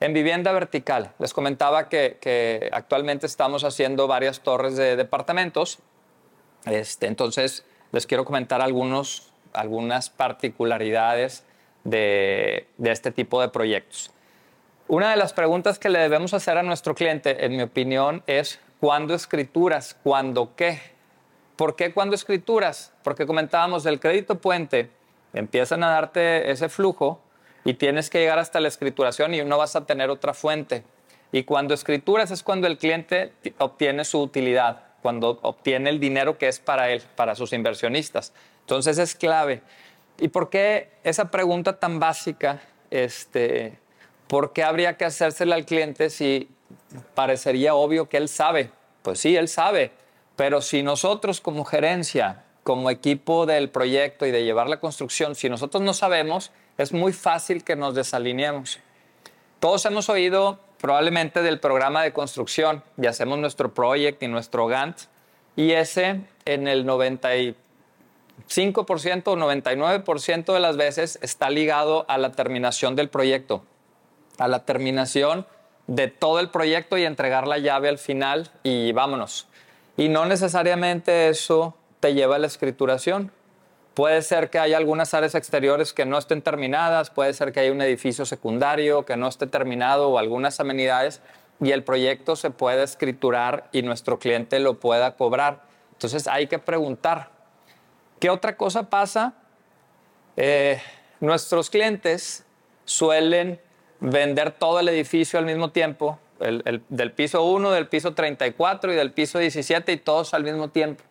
En 0.00 0.14
vivienda 0.14 0.50
vertical, 0.52 1.12
les 1.18 1.34
comentaba 1.34 1.88
que, 1.88 2.70
actualmente 2.72 3.26
estamos 3.26 3.64
haciendo 3.64 4.06
varias 4.06 4.40
torres 4.40 4.76
de 4.76 4.96
departamentos. 4.96 5.80
Este, 6.64 7.06
entonces, 7.06 7.66
les 7.92 8.06
quiero 8.06 8.24
comentar 8.24 8.62
algunos, 8.62 9.30
algunas 9.52 10.08
particularidades 10.08 11.44
de, 11.84 12.66
de 12.78 12.90
este 12.90 13.10
tipo 13.10 13.42
de 13.42 13.48
proyectos. 13.48 14.13
Una 14.86 15.10
de 15.10 15.16
las 15.16 15.32
preguntas 15.32 15.78
que 15.78 15.88
le 15.88 15.98
debemos 15.98 16.34
hacer 16.34 16.58
a 16.58 16.62
nuestro 16.62 16.94
cliente, 16.94 17.46
en 17.46 17.56
mi 17.56 17.62
opinión, 17.62 18.22
es 18.26 18.60
¿cuándo 18.80 19.14
escrituras? 19.14 19.96
¿Cuándo 20.02 20.54
qué? 20.56 20.78
¿Por 21.56 21.74
qué 21.74 21.94
cuándo 21.94 22.14
escrituras? 22.14 22.92
Porque 23.02 23.26
comentábamos 23.26 23.82
del 23.82 23.98
crédito 23.98 24.34
puente, 24.34 24.90
empiezan 25.32 25.82
a 25.84 25.90
darte 25.90 26.50
ese 26.50 26.68
flujo 26.68 27.18
y 27.64 27.74
tienes 27.74 28.10
que 28.10 28.18
llegar 28.18 28.38
hasta 28.38 28.60
la 28.60 28.68
escrituración 28.68 29.32
y 29.32 29.42
no 29.42 29.56
vas 29.56 29.74
a 29.74 29.86
tener 29.86 30.10
otra 30.10 30.34
fuente. 30.34 30.84
Y 31.32 31.44
cuando 31.44 31.72
escrituras 31.72 32.30
es 32.30 32.42
cuando 32.42 32.66
el 32.66 32.76
cliente 32.76 33.32
obtiene 33.56 34.04
su 34.04 34.20
utilidad, 34.20 34.82
cuando 35.00 35.38
obtiene 35.40 35.88
el 35.88 35.98
dinero 35.98 36.36
que 36.36 36.48
es 36.48 36.58
para 36.58 36.90
él, 36.90 37.02
para 37.16 37.34
sus 37.34 37.54
inversionistas. 37.54 38.34
Entonces 38.60 38.98
es 38.98 39.14
clave. 39.14 39.62
¿Y 40.18 40.28
por 40.28 40.50
qué 40.50 40.90
esa 41.04 41.30
pregunta 41.30 41.78
tan 41.78 41.98
básica? 41.98 42.60
Este, 42.90 43.78
¿por 44.34 44.52
qué 44.52 44.64
habría 44.64 44.96
que 44.96 45.04
hacérsela 45.04 45.54
al 45.54 45.64
cliente 45.64 46.10
si 46.10 46.48
parecería 47.14 47.76
obvio 47.76 48.08
que 48.08 48.16
él 48.16 48.28
sabe? 48.28 48.72
Pues 49.02 49.20
sí, 49.20 49.36
él 49.36 49.46
sabe, 49.46 49.92
pero 50.34 50.60
si 50.60 50.82
nosotros 50.82 51.40
como 51.40 51.64
gerencia, 51.64 52.42
como 52.64 52.90
equipo 52.90 53.46
del 53.46 53.70
proyecto 53.70 54.26
y 54.26 54.32
de 54.32 54.42
llevar 54.42 54.68
la 54.68 54.80
construcción, 54.80 55.36
si 55.36 55.48
nosotros 55.48 55.84
no 55.84 55.94
sabemos, 55.94 56.50
es 56.78 56.92
muy 56.92 57.12
fácil 57.12 57.62
que 57.62 57.76
nos 57.76 57.94
desalineemos. 57.94 58.80
Todos 59.60 59.86
hemos 59.86 60.08
oído 60.08 60.58
probablemente 60.80 61.40
del 61.40 61.60
programa 61.60 62.02
de 62.02 62.12
construcción 62.12 62.82
y 63.00 63.06
hacemos 63.06 63.38
nuestro 63.38 63.72
project 63.72 64.20
y 64.20 64.26
nuestro 64.26 64.66
Gantt 64.66 65.02
y 65.54 65.70
ese 65.70 66.22
en 66.44 66.66
el 66.66 66.84
95% 66.84 67.54
o 69.26 69.36
99% 69.36 70.52
de 70.52 70.58
las 70.58 70.76
veces 70.76 71.20
está 71.22 71.50
ligado 71.50 72.04
a 72.08 72.18
la 72.18 72.32
terminación 72.32 72.96
del 72.96 73.08
proyecto 73.08 73.62
a 74.38 74.48
la 74.48 74.64
terminación 74.64 75.46
de 75.86 76.08
todo 76.08 76.40
el 76.40 76.50
proyecto 76.50 76.96
y 76.96 77.04
entregar 77.04 77.46
la 77.46 77.58
llave 77.58 77.88
al 77.88 77.98
final 77.98 78.50
y 78.62 78.92
vámonos. 78.92 79.46
Y 79.96 80.08
no 80.08 80.24
necesariamente 80.24 81.28
eso 81.28 81.76
te 82.00 82.14
lleva 82.14 82.36
a 82.36 82.38
la 82.38 82.46
escrituración. 82.46 83.30
Puede 83.94 84.22
ser 84.22 84.50
que 84.50 84.58
haya 84.58 84.76
algunas 84.76 85.14
áreas 85.14 85.36
exteriores 85.36 85.92
que 85.92 86.04
no 86.04 86.18
estén 86.18 86.42
terminadas, 86.42 87.10
puede 87.10 87.32
ser 87.32 87.52
que 87.52 87.60
haya 87.60 87.70
un 87.70 87.80
edificio 87.80 88.26
secundario 88.26 89.04
que 89.04 89.16
no 89.16 89.28
esté 89.28 89.46
terminado 89.46 90.08
o 90.10 90.18
algunas 90.18 90.58
amenidades 90.58 91.20
y 91.60 91.70
el 91.70 91.84
proyecto 91.84 92.34
se 92.34 92.50
pueda 92.50 92.82
escriturar 92.82 93.68
y 93.70 93.82
nuestro 93.82 94.18
cliente 94.18 94.58
lo 94.58 94.80
pueda 94.80 95.14
cobrar. 95.16 95.62
Entonces 95.92 96.26
hay 96.26 96.48
que 96.48 96.58
preguntar, 96.58 97.30
¿qué 98.18 98.30
otra 98.30 98.56
cosa 98.56 98.90
pasa? 98.90 99.34
Eh, 100.36 100.82
nuestros 101.20 101.70
clientes 101.70 102.44
suelen 102.84 103.60
vender 104.04 104.52
todo 104.52 104.80
el 104.80 104.88
edificio 104.88 105.38
al 105.38 105.46
mismo 105.46 105.70
tiempo, 105.70 106.18
del 106.38 107.12
piso 107.12 107.44
1, 107.44 107.70
del 107.70 107.88
piso 107.88 108.12
34 108.12 108.92
y 108.92 108.96
del 108.96 109.12
piso 109.12 109.38
17 109.38 109.92
y 109.92 109.96
todos 109.96 110.34
al 110.34 110.44
mismo 110.44 110.68
tiempo. 110.68 111.02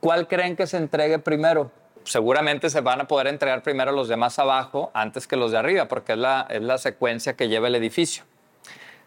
¿Cuál 0.00 0.28
creen 0.28 0.54
que 0.54 0.66
se 0.66 0.76
entregue 0.76 1.18
primero? 1.18 1.70
Seguramente 2.04 2.68
se 2.68 2.82
van 2.82 3.00
a 3.00 3.08
poder 3.08 3.28
entregar 3.28 3.62
primero 3.62 3.90
los 3.92 4.08
de 4.08 4.16
más 4.16 4.38
abajo 4.38 4.90
antes 4.92 5.26
que 5.26 5.36
los 5.36 5.50
de 5.50 5.56
arriba, 5.56 5.88
porque 5.88 6.12
es 6.12 6.18
la, 6.18 6.46
es 6.50 6.60
la 6.60 6.76
secuencia 6.76 7.36
que 7.36 7.48
lleva 7.48 7.68
el 7.68 7.74
edificio. 7.74 8.24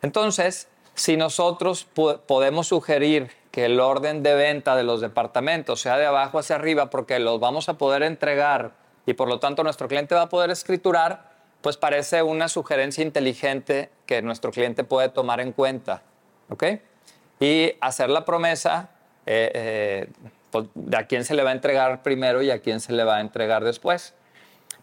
Entonces, 0.01 0.67
si 0.95 1.17
nosotros 1.17 1.85
podemos 2.25 2.67
sugerir 2.67 3.29
que 3.51 3.65
el 3.65 3.79
orden 3.79 4.23
de 4.23 4.33
venta 4.33 4.75
de 4.75 4.83
los 4.83 5.01
departamentos 5.01 5.81
sea 5.81 5.97
de 5.97 6.07
abajo 6.07 6.39
hacia 6.39 6.55
arriba, 6.55 6.89
porque 6.89 7.19
los 7.19 7.39
vamos 7.39 7.69
a 7.69 7.77
poder 7.77 8.01
entregar 8.01 8.71
y 9.05 9.13
por 9.13 9.27
lo 9.27 9.39
tanto 9.39 9.63
nuestro 9.63 9.87
cliente 9.87 10.15
va 10.15 10.23
a 10.23 10.29
poder 10.29 10.49
escriturar, 10.49 11.36
pues 11.61 11.77
parece 11.77 12.23
una 12.23 12.47
sugerencia 12.47 13.03
inteligente 13.03 13.89
que 14.05 14.21
nuestro 14.21 14.51
cliente 14.51 14.83
puede 14.83 15.09
tomar 15.09 15.39
en 15.39 15.51
cuenta. 15.51 16.01
¿Ok? 16.49 16.63
Y 17.39 17.73
hacer 17.81 18.09
la 18.09 18.25
promesa 18.25 18.89
eh, 19.25 19.51
eh, 19.53 20.07
pues, 20.51 20.67
de 20.73 20.97
a 20.97 21.05
quién 21.07 21.25
se 21.25 21.35
le 21.35 21.43
va 21.43 21.49
a 21.49 21.53
entregar 21.53 22.01
primero 22.03 22.41
y 22.41 22.49
a 22.51 22.61
quién 22.61 22.79
se 22.79 22.93
le 22.93 23.03
va 23.03 23.17
a 23.17 23.21
entregar 23.21 23.63
después. 23.63 24.13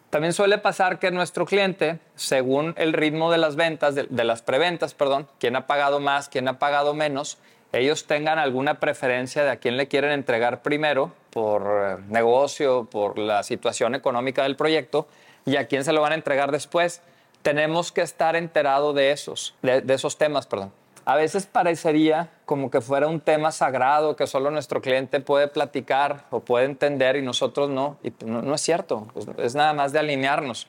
También 0.09 0.33
suele 0.33 0.57
pasar 0.59 0.99
que 0.99 1.11
nuestro 1.11 1.45
cliente, 1.45 1.99
según 2.15 2.73
el 2.77 2.93
ritmo 2.93 3.31
de 3.31 3.37
las 3.37 3.55
ventas, 3.55 3.95
de, 3.95 4.23
las 4.23 4.41
preventas, 4.41 4.93
perdón, 4.93 5.27
quién 5.39 5.55
ha 5.55 5.67
pagado 5.67 5.99
más, 5.99 6.29
quién 6.29 6.47
ha 6.47 6.59
pagado 6.59 6.93
menos, 6.93 7.37
ellos 7.73 8.05
tengan 8.05 8.39
alguna 8.39 8.79
preferencia 8.79 9.43
de 9.43 9.49
a 9.49 9.55
quién 9.57 9.75
le 9.75 9.87
quieren 9.87 10.11
entregar 10.11 10.61
primero 10.61 11.11
por 11.31 11.63
eh, 11.63 12.03
negocio, 12.07 12.87
por 12.89 13.17
la 13.17 13.43
situación 13.43 13.95
económica 13.95 14.43
del 14.43 14.55
proyecto, 14.55 15.07
y 15.45 15.57
a 15.57 15.67
quién 15.67 15.83
se 15.83 15.93
lo 15.93 16.01
van 16.01 16.11
a 16.11 16.15
entregar 16.15 16.51
después. 16.51 17.01
Tenemos 17.41 17.91
que 17.91 18.01
estar 18.01 18.35
enterados 18.35 18.95
de 18.95 19.11
esos, 19.11 19.55
de, 19.61 19.83
esos 19.93 20.17
temas, 20.17 20.47
perdón. 20.47 20.71
A 21.05 21.15
veces 21.15 21.45
parecería 21.45 22.31
como 22.45 22.71
que 22.71 22.81
fuera 22.81 23.07
un 23.07 23.19
tema 23.19 23.51
sagrado 23.51 24.15
que 24.15 24.25
solo 24.25 24.49
nuestro 24.49 24.81
cliente 24.81 25.19
puede 25.19 25.47
platicar 25.47 26.25
o 26.31 26.39
puede 26.39 26.65
entender 26.65 27.15
y 27.15 27.21
nosotros 27.21 27.69
no. 27.69 27.97
Y 28.03 28.11
no, 28.25 28.41
no 28.41 28.55
es 28.55 28.61
cierto, 28.61 29.07
es 29.37 29.53
nada 29.53 29.73
más 29.73 29.91
de 29.91 29.99
alinearnos. 29.99 30.67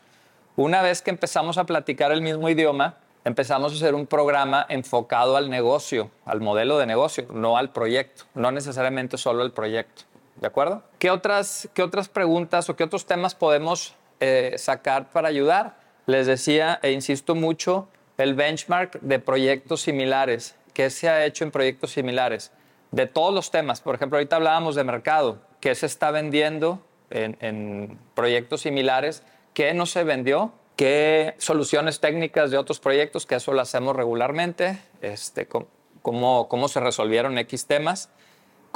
Una 0.57 0.83
vez 0.83 1.01
que 1.01 1.11
empezamos 1.11 1.57
a 1.57 1.65
platicar 1.65 2.13
el 2.13 2.21
mismo 2.21 2.49
idioma, 2.51 2.97
empezamos 3.25 3.73
a 3.73 3.77
hacer 3.77 3.95
un 3.95 4.07
programa 4.07 4.67
enfocado 4.69 5.37
al 5.37 5.51
negocio, 5.51 6.11
al 6.25 6.41
modelo 6.41 6.79
de 6.79 6.87
negocio, 6.87 7.27
no 7.33 7.57
al 7.57 7.71
proyecto, 7.71 8.25
no 8.35 8.53
necesariamente 8.53 9.19
solo 9.19 9.43
al 9.43 9.53
proyecto. 9.53 10.03
¿De 10.37 10.47
acuerdo? 10.47 10.83
¿Qué 10.99 11.11
otras, 11.11 11.69
qué 11.75 11.83
otras 11.83 12.09
preguntas 12.09 12.69
o 12.69 12.77
qué 12.77 12.85
otros 12.85 13.07
temas 13.07 13.35
podemos 13.35 13.95
eh, 14.21 14.55
sacar 14.57 15.11
para 15.11 15.29
ayudar. 15.29 15.77
Les 16.07 16.27
decía 16.27 16.79
e 16.83 16.93
insisto 16.93 17.35
mucho 17.35 17.89
el 18.17 18.35
benchmark 18.35 19.01
de 19.01 19.19
proyectos 19.19 19.83
similares. 19.83 20.57
¿Qué 20.73 20.91
se 20.91 21.09
ha 21.09 21.25
hecho 21.25 21.45
en 21.45 21.51
proyectos 21.51 21.93
similares? 21.93 22.53
De 22.93 23.07
todos 23.07 23.35
los 23.35 23.51
temas. 23.51 23.81
Por 23.81 23.95
ejemplo, 23.95 24.19
ahorita 24.19 24.37
hablábamos 24.37 24.75
de 24.75 24.85
mercado. 24.85 25.41
¿Qué 25.61 25.75
se 25.75 25.87
está 25.87 26.11
vendiendo 26.11 26.81
en, 27.11 27.99
proyectos 28.15 28.63
similares? 28.63 29.23
¿Qué 29.55 29.75
no 29.75 29.87
se 29.87 30.05
vendió? 30.05 30.53
¿Qué 30.77 31.35
soluciones 31.39 32.01
técnicas 32.01 32.51
de 32.51 32.59
otros 32.59 32.79
proyectos? 32.79 33.27
Que 33.27 33.37
eso 33.37 33.53
lo 33.53 33.61
hacemos 33.61 33.97
regularmente. 33.97 34.79
Este, 35.03 35.47
cómo, 35.47 36.49
cómo 36.49 36.69
se 36.69 36.81
resolvieron 36.81 37.39
X 37.39 37.67
temas 37.67 38.11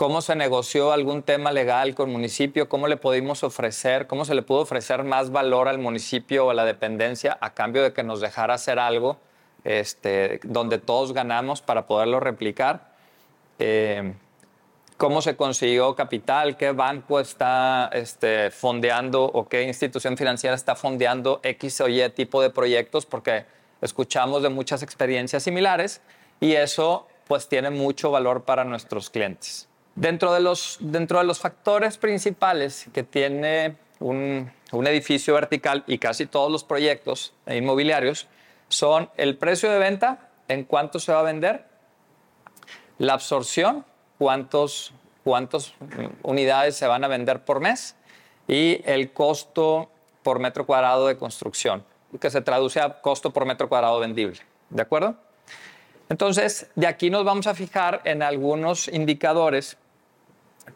cómo 0.01 0.23
se 0.23 0.35
negoció 0.35 0.93
algún 0.93 1.23
tema 1.23 1.53
legal 1.53 1.95
con 1.95 2.09
el 2.09 2.13
municipio, 2.15 2.71
cómo 2.71 2.89
le 2.89 2.97
pudimos 2.97 3.45
ofrecer, 3.45 4.07
cómo 4.07 4.25
se 4.25 4.35
le 4.35 4.41
pudo 4.41 4.61
ofrecer 4.61 5.05
más 5.05 5.31
valor 5.31 5.69
al 5.69 5.77
municipio 5.77 6.47
o 6.47 6.51
a 6.51 6.55
la 6.55 6.65
dependencia 6.65 7.37
a 7.39 7.53
cambio 7.53 7.83
de 7.83 7.93
que 7.93 8.03
nos 8.03 8.23
dejara 8.23 8.55
hacer 8.55 8.79
algo 8.79 9.19
este, 9.63 10.41
donde 10.43 10.79
todos 10.79 11.13
ganamos 11.13 11.61
para 11.61 11.87
poderlo 11.87 12.19
replicar. 12.19 12.95
Eh, 13.59 14.15
cómo 14.97 15.21
se 15.21 15.37
consiguió 15.37 15.95
capital, 15.95 16.57
qué 16.57 16.73
banco 16.73 17.21
está 17.21 17.91
este, 17.93 18.51
fondeando 18.51 19.23
o 19.23 19.51
qué 19.51 19.65
institución 19.65 20.17
financiera 20.17 20.57
está 20.57 20.77
fondeando 20.77 21.41
X 21.43 21.79
o 21.83 21.89
Y 21.89 22.09
tipo 22.09 22.41
de 22.41 22.49
proyectos, 22.49 23.05
porque 23.05 23.45
escuchamos 23.83 24.43
de 24.43 24.49
muchas 24.49 24.83
experiencias 24.83 25.43
similares 25.43 26.01
y 26.41 26.55
eso 26.55 27.07
pues 27.29 27.51
tiene 27.51 27.69
mucho 27.69 28.11
valor 28.11 28.45
para 28.45 28.65
nuestros 28.65 29.11
clientes. 29.11 29.70
Dentro 29.95 30.33
de 30.33 30.41
los, 30.41 30.79
dentro 30.81 31.19
de 31.19 31.25
los 31.25 31.41
factores 31.41 31.99
principales 31.99 32.87
que 32.93 33.03
tiene 33.03 33.77
un, 33.99 34.51
un 34.73 34.87
edificio 34.87 35.35
vertical 35.35 35.85
y 35.87 35.99
casi 35.99 36.27
todos 36.27 36.51
los 36.51 36.65
proyectos 36.65 37.35
inmobiliarios 37.47 38.29
son 38.69 39.11
el 39.17 39.37
precio 39.37 39.71
de 39.71 39.79
venta, 39.79 40.31
en 40.49 40.65
cuánto 40.65 41.01
se 41.01 41.13
va 41.13 41.21
a 41.21 41.25
vender, 41.25 41.65
la 42.99 43.15
absorción, 43.15 43.85
cuántos 44.19 44.93
cuántas 45.25 45.75
unidades 46.23 46.77
se 46.77 46.87
van 46.87 47.05
a 47.05 47.09
vender 47.09 47.45
por 47.45 47.61
mes 47.61 47.97
y 48.49 48.81
el 48.85 49.13
costo 49.13 49.91
por 50.23 50.39
metro 50.39 50.67
cuadrado 50.67 51.07
de 51.07 51.17
construcción, 51.17 51.85
que 52.21 52.31
se 52.31 52.41
traduce 52.41 52.81
a 52.81 53.01
costo 53.01 53.31
por 53.31 53.47
metro 53.47 53.69
cuadrado 53.69 54.01
vendible. 54.01 54.41
¿De 54.71 54.83
acuerdo? 54.83 55.17
Entonces, 56.11 56.67
de 56.75 56.89
aquí 56.89 57.09
nos 57.09 57.25
vamos 57.25 57.47
a 57.47 57.55
fijar 57.55 58.03
en 58.05 58.23
algunos 58.23 58.89
indicadores 58.89 59.79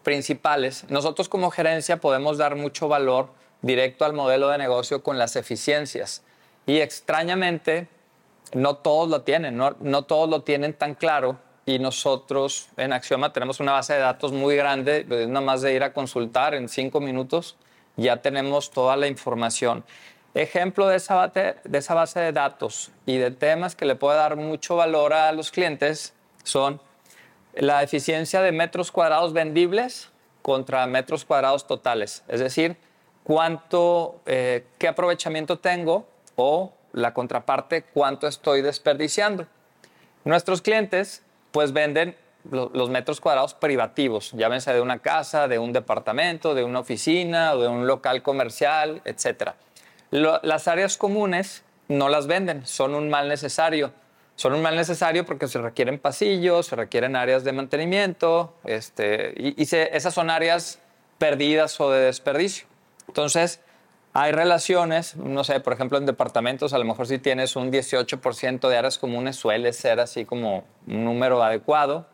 principales. 0.01 0.85
Nosotros 0.89 1.27
como 1.27 1.51
gerencia 1.51 1.97
podemos 1.97 2.37
dar 2.37 2.55
mucho 2.55 2.87
valor 2.87 3.29
directo 3.61 4.05
al 4.05 4.13
modelo 4.13 4.47
de 4.47 4.57
negocio 4.57 5.03
con 5.03 5.17
las 5.17 5.35
eficiencias. 5.35 6.23
Y 6.65 6.79
extrañamente, 6.79 7.89
no 8.53 8.77
todos 8.77 9.09
lo 9.09 9.23
tienen, 9.23 9.57
no, 9.57 10.03
todos 10.03 10.29
lo 10.29 10.43
tienen 10.43 10.73
tan 10.73 10.95
claro. 10.95 11.37
Y 11.65 11.79
nosotros 11.79 12.69
en 12.77 12.93
Axioma 12.93 13.33
tenemos 13.33 13.59
una 13.59 13.73
base 13.73 13.93
de 13.93 13.99
datos 13.99 14.31
muy 14.31 14.55
grande, 14.55 15.03
nada 15.27 15.41
más 15.41 15.61
de 15.61 15.73
ir 15.73 15.83
a 15.83 15.91
consultar 15.91 16.53
en 16.53 16.69
cinco 16.69 17.01
minutos, 17.01 17.57
ya 17.97 18.21
tenemos 18.21 18.71
toda 18.71 18.95
la 18.95 19.07
información. 19.07 19.83
Ejemplo 20.35 20.89
de 20.89 20.97
esa, 20.97 21.15
base, 21.15 21.55
de 21.63 21.77
esa 21.77 21.93
base 21.93 22.19
de 22.19 22.33
datos 22.33 22.91
y 23.05 23.17
de 23.17 23.31
temas 23.31 23.73
que 23.73 23.85
le 23.85 23.95
puede 23.95 24.17
dar 24.17 24.35
mucho 24.35 24.75
valor 24.75 25.13
a 25.13 25.31
los 25.31 25.49
clientes 25.49 26.13
son 26.43 26.81
la 27.53 27.81
eficiencia 27.83 28.41
de 28.41 28.51
metros 28.51 28.91
cuadrados 28.91 29.31
vendibles 29.31 30.09
contra 30.41 30.85
metros 30.87 31.23
cuadrados 31.23 31.65
totales. 31.67 32.21
Es 32.27 32.41
decir, 32.41 32.75
cuánto, 33.23 34.19
eh, 34.25 34.65
qué 34.77 34.89
aprovechamiento 34.89 35.57
tengo 35.57 36.05
o 36.35 36.73
la 36.91 37.13
contraparte, 37.13 37.83
cuánto 37.83 38.27
estoy 38.27 38.61
desperdiciando. 38.61 39.47
Nuestros 40.25 40.61
clientes 40.61 41.23
pues 41.51 41.71
venden 41.71 42.13
los 42.51 42.89
metros 42.89 43.21
cuadrados 43.21 43.53
privativos, 43.53 44.33
llámense 44.33 44.73
de 44.73 44.81
una 44.81 44.99
casa, 44.99 45.47
de 45.47 45.59
un 45.59 45.71
departamento, 45.71 46.53
de 46.53 46.65
una 46.65 46.79
oficina 46.81 47.53
o 47.53 47.61
de 47.61 47.69
un 47.69 47.87
local 47.87 48.21
comercial, 48.21 49.01
etc. 49.05 49.51
las 50.11 50.67
áreas 50.67 50.97
comunes 50.97 51.63
no 51.87 52.09
las 52.09 52.27
venden, 52.27 52.65
son 52.65 52.95
un 52.95 53.09
mal 53.09 53.27
necesario. 53.27 53.93
Son 54.35 54.53
un 54.53 54.61
mal 54.61 54.75
necesario 54.75 55.25
porque 55.25 55.47
se 55.47 55.59
requieren 55.61 55.97
pasillos, 55.97 56.65
se 56.65 56.75
requieren 56.75 57.15
áreas 57.15 57.45
de 57.45 57.53
mantenimiento, 57.53 58.53
este, 58.65 59.33
y, 59.37 59.55
esas 59.61 60.13
son 60.13 60.29
áreas 60.29 60.79
perdidas 61.17 61.79
o 61.79 61.89
de 61.89 62.01
desperdicio. 62.01 62.67
Entonces, 63.07 63.61
hay 64.11 64.33
relaciones, 64.33 65.15
no 65.15 65.45
sé, 65.45 65.59
por 65.61 65.71
ejemplo, 65.71 65.97
en 65.97 66.05
departamentos, 66.05 66.73
a 66.73 66.77
lo 66.77 66.83
mejor 66.83 67.07
si 67.07 67.17
tienes 67.17 67.55
un 67.55 67.71
18% 67.71 68.67
de 68.67 68.77
áreas 68.77 68.97
comunes, 68.97 69.37
suele 69.37 69.71
ser 69.71 70.01
así 70.01 70.25
como 70.25 70.65
un 70.85 71.05
número 71.05 71.41
adecuado. 71.41 72.07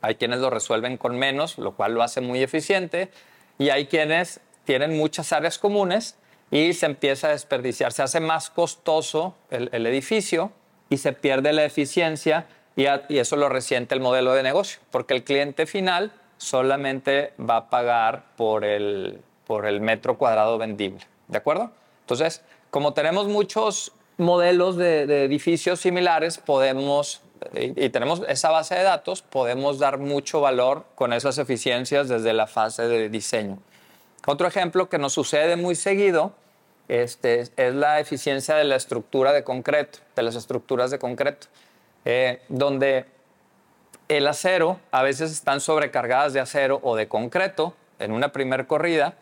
Hay 0.00 0.14
quienes 0.14 0.38
lo 0.40 0.48
resuelven 0.48 0.96
con 0.96 1.18
menos, 1.18 1.58
lo 1.58 1.72
cual 1.76 1.92
lo 1.92 2.02
hace 2.02 2.22
muy 2.22 2.42
eficiente. 2.42 3.10
Y 3.58 3.68
hay 3.68 3.86
quienes 3.86 4.40
tienen 4.64 4.96
muchas 4.96 5.32
áreas 5.32 5.58
comunes 5.58 6.16
y 6.50 6.72
se 6.72 6.86
empieza 6.86 7.28
a 7.28 7.30
desperdiciar. 7.30 7.92
Se 7.92 8.02
hace 8.02 8.20
más 8.20 8.50
costoso 8.50 9.34
el, 9.50 9.86
edificio 9.86 10.52
y 10.88 10.98
se 10.98 11.12
pierde 11.12 11.52
la 11.52 11.64
eficiencia 11.64 12.46
y, 12.76 12.84
y 13.08 13.18
eso 13.18 13.36
lo 13.36 13.48
resiente 13.48 13.94
el 13.94 14.00
modelo 14.00 14.34
de 14.34 14.42
negocio, 14.42 14.80
porque 14.90 15.14
el 15.14 15.24
cliente 15.24 15.66
final 15.66 16.12
solamente 16.38 17.34
va 17.38 17.56
a 17.56 17.70
pagar 17.70 18.24
por 18.36 18.64
el, 18.64 19.20
por 19.46 19.66
el 19.66 19.80
metro 19.80 20.16
cuadrado 20.16 20.58
vendible. 20.58 21.06
¿De 21.28 21.38
acuerdo? 21.38 21.70
Entonces, 22.02 22.42
como 22.70 22.94
tenemos 22.94 23.28
muchos 23.28 23.92
modelos 24.16 24.76
de, 24.76 25.24
edificios 25.24 25.80
similares, 25.80 26.38
podemos, 26.38 27.20
y, 27.54 27.88
tenemos 27.90 28.22
esa 28.28 28.50
base 28.50 28.74
de 28.74 28.82
datos, 28.82 29.22
podemos 29.22 29.78
dar 29.78 29.98
mucho 29.98 30.40
valor 30.40 30.84
con 30.94 31.12
esas 31.12 31.38
eficiencias 31.38 32.08
desde 32.08 32.32
la 32.32 32.46
fase 32.46 32.88
de 32.88 33.08
diseño. 33.08 33.58
Otro 34.26 34.46
ejemplo 34.46 34.88
que 34.88 34.98
nos 34.98 35.12
sucede 35.12 35.56
muy 35.56 35.74
seguido 35.74 36.32
este, 36.90 37.40
es 37.40 37.74
la 37.74 38.00
eficiencia 38.00 38.56
de 38.56 38.64
la 38.64 38.74
estructura 38.74 39.32
de 39.32 39.44
concreto, 39.44 40.00
de 40.16 40.22
las 40.22 40.34
estructuras 40.34 40.90
de 40.90 40.98
concreto, 40.98 41.46
eh, 42.04 42.42
donde 42.48 43.06
el 44.08 44.26
acero 44.26 44.80
a 44.90 45.02
veces 45.04 45.30
están 45.30 45.60
sobrecargadas 45.60 46.32
de 46.32 46.40
acero 46.40 46.80
o 46.82 46.96
de 46.96 47.06
concreto 47.06 47.76
en 48.00 48.10
una 48.10 48.32
primer 48.32 48.66
corrida 48.66 49.14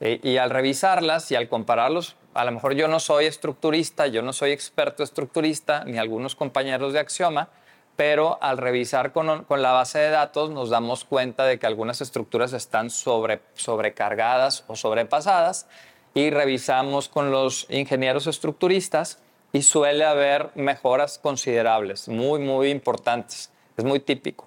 eh, 0.00 0.18
y 0.22 0.38
al 0.38 0.48
revisarlas 0.48 1.30
y 1.30 1.36
al 1.36 1.50
compararlos, 1.50 2.16
a 2.32 2.46
lo 2.46 2.52
mejor 2.52 2.72
yo 2.72 2.88
no 2.88 3.00
soy 3.00 3.26
estructurista, 3.26 4.06
yo 4.06 4.22
no 4.22 4.32
soy 4.32 4.52
experto 4.52 5.02
estructurista, 5.02 5.84
ni 5.84 5.98
algunos 5.98 6.34
compañeros 6.34 6.94
de 6.94 7.00
Axioma, 7.00 7.50
pero 7.96 8.42
al 8.42 8.56
revisar 8.56 9.12
con, 9.12 9.44
la 9.46 9.72
base 9.72 9.98
de 9.98 10.08
datos 10.08 10.48
nos 10.48 10.70
damos 10.70 11.04
cuenta 11.04 11.44
de 11.44 11.58
que 11.58 11.66
algunas 11.66 12.00
estructuras 12.00 12.54
están 12.54 12.88
sobre, 12.88 13.42
sobrecargadas 13.52 14.64
o 14.68 14.76
sobrepasadas 14.76 15.66
y 16.14 16.30
revisamos 16.30 17.08
con 17.08 17.30
los 17.30 17.66
ingenieros 17.70 18.26
estructuristas 18.26 19.18
y 19.52 19.62
suele 19.62 20.04
haber 20.04 20.50
mejoras 20.54 21.18
considerables, 21.18 22.08
muy, 22.08 22.40
muy 22.40 22.70
importantes. 22.70 23.50
Es 23.76 23.84
muy 23.84 24.00
típico. 24.00 24.46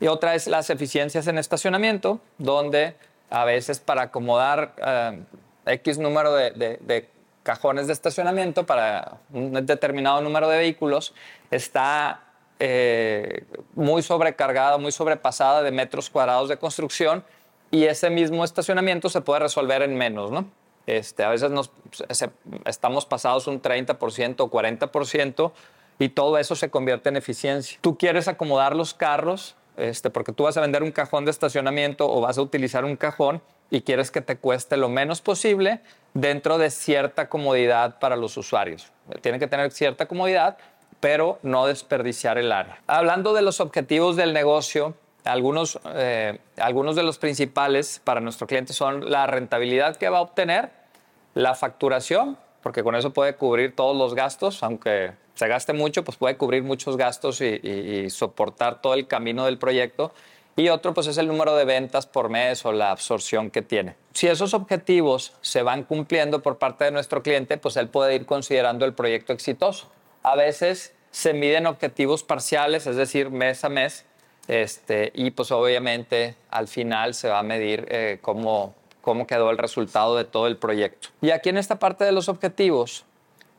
Y 0.00 0.08
otra 0.08 0.34
es 0.34 0.46
las 0.46 0.70
eficiencias 0.70 1.26
en 1.26 1.38
estacionamiento, 1.38 2.20
donde 2.38 2.96
a 3.30 3.44
veces 3.44 3.78
para 3.78 4.02
acomodar 4.02 4.74
eh, 4.84 5.22
X 5.66 5.98
número 5.98 6.34
de, 6.34 7.08
cajones 7.42 7.86
de 7.86 7.92
estacionamiento 7.92 8.66
para 8.66 9.18
un 9.32 9.66
determinado 9.66 10.20
número 10.20 10.48
de 10.48 10.58
vehículos 10.58 11.14
está 11.50 12.20
eh, 12.58 13.44
muy 13.74 14.02
sobrecargada, 14.02 14.78
muy 14.78 14.92
sobrepasada 14.92 15.62
de 15.62 15.70
metros 15.72 16.10
cuadrados 16.10 16.48
de 16.48 16.56
construcción 16.56 17.24
y 17.70 17.84
ese 17.84 18.10
mismo 18.10 18.44
estacionamiento 18.44 19.08
se 19.08 19.20
puede 19.20 19.40
resolver 19.40 19.82
en 19.82 19.96
menos, 19.96 20.30
¿no? 20.30 20.46
Este, 20.86 21.24
a 21.24 21.28
veces 21.28 21.50
nos, 21.50 21.70
estamos 22.64 23.06
pasados 23.06 23.46
un 23.46 23.62
30% 23.62 24.40
o 24.40 24.50
40% 24.50 25.52
y 25.98 26.08
todo 26.08 26.38
eso 26.38 26.56
se 26.56 26.70
convierte 26.70 27.08
en 27.08 27.16
eficiencia. 27.16 27.78
Tú 27.80 27.96
quieres 27.96 28.28
acomodar 28.28 28.74
los 28.74 28.94
carros 28.94 29.56
este, 29.76 30.10
porque 30.10 30.32
tú 30.32 30.44
vas 30.44 30.56
a 30.56 30.60
vender 30.60 30.82
un 30.82 30.92
cajón 30.92 31.24
de 31.24 31.30
estacionamiento 31.30 32.10
o 32.10 32.20
vas 32.20 32.38
a 32.38 32.42
utilizar 32.42 32.84
un 32.84 32.96
cajón 32.96 33.42
y 33.70 33.82
quieres 33.82 34.10
que 34.10 34.20
te 34.20 34.36
cueste 34.36 34.76
lo 34.76 34.88
menos 34.88 35.22
posible 35.22 35.80
dentro 36.12 36.58
de 36.58 36.70
cierta 36.70 37.28
comodidad 37.28 37.98
para 37.98 38.16
los 38.16 38.36
usuarios. 38.36 38.92
Tiene 39.22 39.38
que 39.38 39.46
tener 39.46 39.70
cierta 39.70 40.06
comodidad, 40.06 40.58
pero 41.00 41.38
no 41.42 41.66
desperdiciar 41.66 42.36
el 42.36 42.52
área. 42.52 42.82
Hablando 42.86 43.32
de 43.32 43.42
los 43.42 43.60
objetivos 43.60 44.16
del 44.16 44.34
negocio, 44.34 44.94
algunos, 45.24 45.78
eh, 45.94 46.38
algunos 46.58 46.96
de 46.96 47.02
los 47.02 47.18
principales 47.18 48.00
para 48.02 48.20
nuestro 48.20 48.46
cliente 48.46 48.72
son 48.72 49.10
la 49.10 49.26
rentabilidad 49.26 49.96
que 49.96 50.08
va 50.08 50.18
a 50.18 50.22
obtener, 50.22 50.70
la 51.34 51.54
facturación, 51.54 52.36
porque 52.62 52.82
con 52.82 52.94
eso 52.94 53.12
puede 53.12 53.34
cubrir 53.34 53.74
todos 53.74 53.96
los 53.96 54.14
gastos, 54.14 54.62
aunque 54.62 55.12
se 55.34 55.48
gaste 55.48 55.72
mucho, 55.72 56.04
pues 56.04 56.16
puede 56.16 56.36
cubrir 56.36 56.62
muchos 56.62 56.96
gastos 56.96 57.40
y, 57.40 58.10
soportar 58.10 58.80
todo 58.80 58.94
el 58.94 59.06
camino 59.06 59.44
del 59.44 59.58
proyecto. 59.58 60.12
Y 60.54 60.68
otro, 60.68 60.92
pues 60.92 61.06
es 61.06 61.16
el 61.16 61.28
número 61.28 61.56
de 61.56 61.64
ventas 61.64 62.06
por 62.06 62.28
mes 62.28 62.66
o 62.66 62.72
la 62.72 62.90
absorción 62.90 63.50
que 63.50 63.62
tiene. 63.62 63.96
Si 64.12 64.26
esos 64.26 64.52
objetivos 64.52 65.32
se 65.40 65.62
van 65.62 65.84
cumpliendo 65.84 66.42
por 66.42 66.58
parte 66.58 66.84
de 66.84 66.90
nuestro 66.90 67.22
cliente, 67.22 67.56
pues 67.56 67.76
él 67.78 67.88
puede 67.88 68.14
ir 68.14 68.26
considerando 68.26 68.84
el 68.84 68.92
proyecto 68.92 69.32
exitoso. 69.32 69.90
A 70.22 70.36
veces 70.36 70.94
se 71.10 71.32
miden 71.32 71.66
objetivos 71.66 72.22
parciales, 72.22 72.86
es 72.86 72.96
decir, 72.96 73.30
mes 73.30 73.64
a 73.64 73.70
mes, 73.70 74.04
este, 74.52 75.12
y 75.14 75.30
pues 75.30 75.50
obviamente 75.50 76.36
al 76.50 76.68
final 76.68 77.14
se 77.14 77.30
va 77.30 77.38
a 77.38 77.42
medir 77.42 77.86
eh, 77.88 78.18
cómo, 78.20 78.74
cómo 79.00 79.26
quedó 79.26 79.50
el 79.50 79.56
resultado 79.56 80.14
de 80.14 80.24
todo 80.24 80.46
el 80.46 80.58
proyecto. 80.58 81.08
Y 81.22 81.30
aquí 81.30 81.48
en 81.48 81.56
esta 81.56 81.78
parte 81.78 82.04
de 82.04 82.12
los 82.12 82.28
objetivos, 82.28 83.06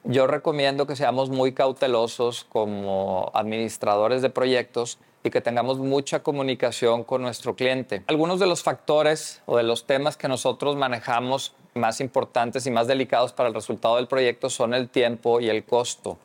yo 0.03 0.27
recomiendo 0.27 0.86
que 0.86 0.95
seamos 0.95 1.32
muy 1.32 1.53
cautelosos 1.53 2.43
como 2.43 3.32
administradores 3.34 4.21
de 4.21 4.29
proyectos 4.29 4.99
y 5.23 5.32
que 5.32 5.41
tengamos 5.41 5.79
mucha 5.79 6.21
comunicación 6.21 7.03
con 7.03 7.23
nuestro 7.23 7.56
cliente. 7.56 8.03
Algunos 8.06 8.39
de 8.39 8.45
los 8.45 8.62
factores 8.62 9.41
o 9.47 9.58
de 9.58 9.63
los 9.63 9.88
temas 9.88 10.15
que 10.15 10.27
nosotros 10.27 10.75
manejamos 10.75 11.56
más 11.73 12.01
importantes 12.01 12.67
y 12.67 12.71
más 12.71 12.86
delicados 12.86 13.34
para 13.34 13.49
el 13.49 13.56
resultado 13.56 13.95
del 13.95 14.08
proyecto 14.08 14.51
son 14.51 14.75
el 14.75 14.89
tiempo 14.89 15.39
y 15.39 15.49
el 15.49 15.63
costo. 15.63 16.19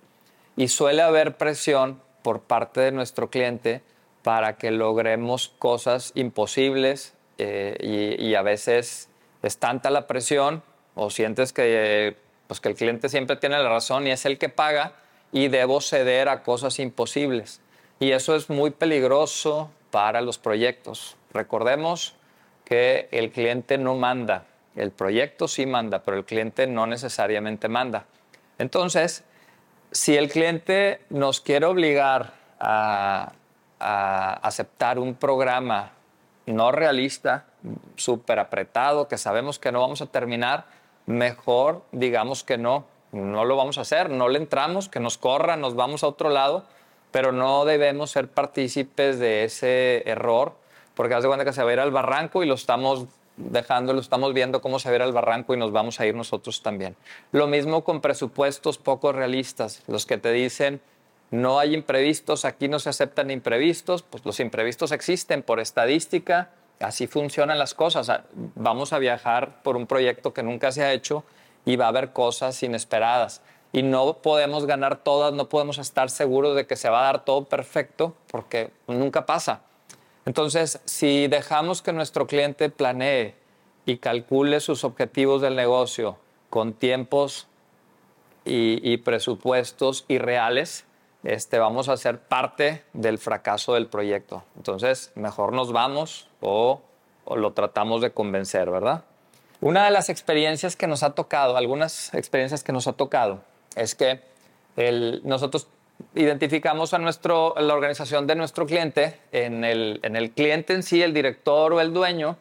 Y 0.56 0.68
suele 0.68 1.00
haber 1.00 1.38
presión 1.38 2.02
por 2.22 2.40
parte 2.40 2.82
de 2.82 2.92
nuestro 2.92 3.30
cliente 3.30 3.80
para 4.22 4.56
que 4.56 4.70
logremos 4.70 5.48
cosas 5.58 6.12
imposibles 6.14 7.14
eh, 7.38 7.76
y, 7.80 8.26
y 8.26 8.34
a 8.34 8.42
veces 8.42 9.08
es 9.42 9.58
tanta 9.58 9.90
la 9.90 10.06
presión 10.06 10.62
o 10.94 11.10
sientes 11.10 11.52
que 11.52 12.16
pues 12.48 12.60
que 12.60 12.70
el 12.70 12.74
cliente 12.74 13.08
siempre 13.08 13.36
tiene 13.36 13.58
la 13.62 13.68
razón 13.68 14.06
y 14.06 14.10
es 14.10 14.24
el 14.24 14.38
que 14.38 14.48
paga 14.48 14.94
y 15.30 15.48
debo 15.48 15.80
ceder 15.80 16.28
a 16.28 16.42
cosas 16.42 16.78
imposibles. 16.78 17.60
Y 18.00 18.12
eso 18.12 18.34
es 18.34 18.48
muy 18.48 18.70
peligroso 18.70 19.70
para 19.90 20.22
los 20.22 20.38
proyectos. 20.38 21.16
Recordemos 21.32 22.14
que 22.64 23.08
el 23.12 23.30
cliente 23.30 23.78
no 23.78 23.94
manda, 23.94 24.46
el 24.76 24.90
proyecto 24.90 25.46
sí 25.46 25.66
manda, 25.66 26.02
pero 26.02 26.16
el 26.16 26.24
cliente 26.24 26.66
no 26.66 26.86
necesariamente 26.86 27.68
manda. 27.68 28.06
Entonces, 28.58 29.24
si 29.90 30.16
el 30.16 30.30
cliente 30.30 31.00
nos 31.10 31.40
quiere 31.40 31.66
obligar 31.66 32.34
a, 32.58 33.32
aceptar 33.78 34.98
un 34.98 35.14
programa 35.14 35.92
no 36.46 36.72
realista, 36.72 37.44
súper 37.96 38.38
apretado, 38.38 39.08
que 39.08 39.18
sabemos 39.18 39.58
que 39.58 39.72
no 39.72 39.80
vamos 39.80 40.00
a 40.00 40.06
terminar, 40.06 40.66
mejor 41.06 41.82
digamos 41.92 42.42
que 42.44 42.58
no, 42.58 42.86
no 43.12 43.44
lo 43.44 43.56
vamos 43.56 43.78
a 43.78 43.82
hacer, 43.82 44.10
no 44.10 44.28
le 44.28 44.38
entramos, 44.38 44.88
que 44.88 45.00
nos 45.00 45.18
corra, 45.18 45.56
nos 45.56 45.74
vamos 45.74 46.02
a 46.02 46.08
otro 46.08 46.30
lado, 46.30 46.64
pero 47.10 47.32
no 47.32 47.64
debemos 47.64 48.10
ser 48.10 48.28
partícipes 48.28 49.18
de 49.18 49.44
ese 49.44 50.08
error, 50.08 50.54
porque 50.94 51.14
hace 51.14 51.26
cuenta 51.26 51.44
que 51.44 51.52
se 51.52 51.62
va 51.62 51.70
a 51.70 51.72
ir 51.72 51.80
al 51.80 51.90
barranco 51.90 52.42
y 52.42 52.46
lo 52.46 52.54
estamos 52.54 53.06
dejando, 53.36 53.92
lo 53.92 54.00
estamos 54.00 54.34
viendo 54.34 54.60
cómo 54.60 54.78
se 54.78 54.88
va 54.88 54.94
a 54.94 54.96
ir 54.96 55.02
al 55.02 55.12
barranco 55.12 55.54
y 55.54 55.56
nos 55.56 55.70
vamos 55.70 56.00
a 56.00 56.06
ir 56.06 56.14
nosotros 56.14 56.62
también. 56.62 56.96
Lo 57.32 57.46
mismo 57.46 57.84
con 57.84 58.00
presupuestos 58.00 58.78
poco 58.78 59.12
realistas, 59.12 59.82
los 59.86 60.06
que 60.06 60.18
te 60.18 60.32
dicen, 60.32 60.80
no 61.30 61.58
hay 61.58 61.74
imprevistos, 61.74 62.44
aquí 62.44 62.68
no 62.68 62.78
se 62.78 62.88
aceptan 62.88 63.30
imprevistos, 63.30 64.02
pues 64.02 64.24
los 64.24 64.40
imprevistos 64.40 64.92
existen 64.92 65.42
por 65.42 65.60
estadística, 65.60 66.50
así 66.80 67.06
funcionan 67.06 67.58
las 67.58 67.74
cosas. 67.74 68.10
Vamos 68.54 68.92
a 68.92 68.98
viajar 68.98 69.62
por 69.62 69.76
un 69.76 69.86
proyecto 69.86 70.32
que 70.32 70.42
nunca 70.42 70.72
se 70.72 70.82
ha 70.82 70.92
hecho 70.92 71.24
y 71.64 71.76
va 71.76 71.86
a 71.86 71.88
haber 71.88 72.12
cosas 72.12 72.62
inesperadas. 72.62 73.42
Y 73.72 73.82
no 73.82 74.14
podemos 74.14 74.64
ganar 74.64 74.96
todas, 75.04 75.34
no 75.34 75.48
podemos 75.48 75.76
estar 75.78 76.08
seguros 76.08 76.56
de 76.56 76.66
que 76.66 76.76
se 76.76 76.88
va 76.88 77.00
a 77.00 77.04
dar 77.04 77.24
todo 77.24 77.44
perfecto 77.44 78.14
porque 78.30 78.70
nunca 78.86 79.26
pasa. 79.26 79.60
Entonces, 80.24 80.80
si 80.84 81.26
dejamos 81.26 81.82
que 81.82 81.92
nuestro 81.92 82.26
cliente 82.26 82.70
planee 82.70 83.34
y 83.84 83.98
calcule 83.98 84.60
sus 84.60 84.84
objetivos 84.84 85.42
del 85.42 85.56
negocio 85.56 86.18
con 86.50 86.74
tiempos 86.74 87.46
y, 88.44 88.96
presupuestos 88.98 90.04
irreales, 90.08 90.84
este, 91.24 91.58
vamos 91.58 91.88
a 91.88 91.96
ser 91.96 92.18
parte 92.18 92.84
del 92.92 93.18
fracaso 93.18 93.74
del 93.74 93.86
proyecto. 93.86 94.44
Entonces, 94.56 95.12
mejor 95.14 95.52
nos 95.52 95.72
vamos 95.72 96.28
o, 96.40 96.82
lo 97.34 97.52
tratamos 97.52 98.00
de 98.00 98.10
convencer, 98.10 98.70
¿verdad? 98.70 99.04
Una 99.60 99.84
de 99.84 99.90
las 99.90 100.08
experiencias 100.08 100.76
que 100.76 100.86
nos 100.86 101.02
ha 101.02 101.10
tocado, 101.14 101.56
algunas 101.56 102.14
experiencias 102.14 102.62
que 102.62 102.72
nos 102.72 102.86
ha 102.86 102.92
tocado, 102.92 103.40
es 103.76 103.94
que 103.94 104.20
nosotros 105.24 105.66
identificamos 106.14 106.94
a 106.94 106.98
nuestro, 106.98 107.54
la 107.58 107.74
organización 107.74 108.26
de 108.26 108.36
nuestro 108.36 108.66
cliente 108.66 109.18
en 109.32 109.64
el, 109.64 109.98
en 110.04 110.14
el 110.14 110.30
cliente 110.30 110.74
en 110.74 110.84
sí, 110.84 111.02
el 111.02 111.12
director 111.12 111.72
o 111.72 111.80
el 111.80 111.92
dueño, 111.92 112.36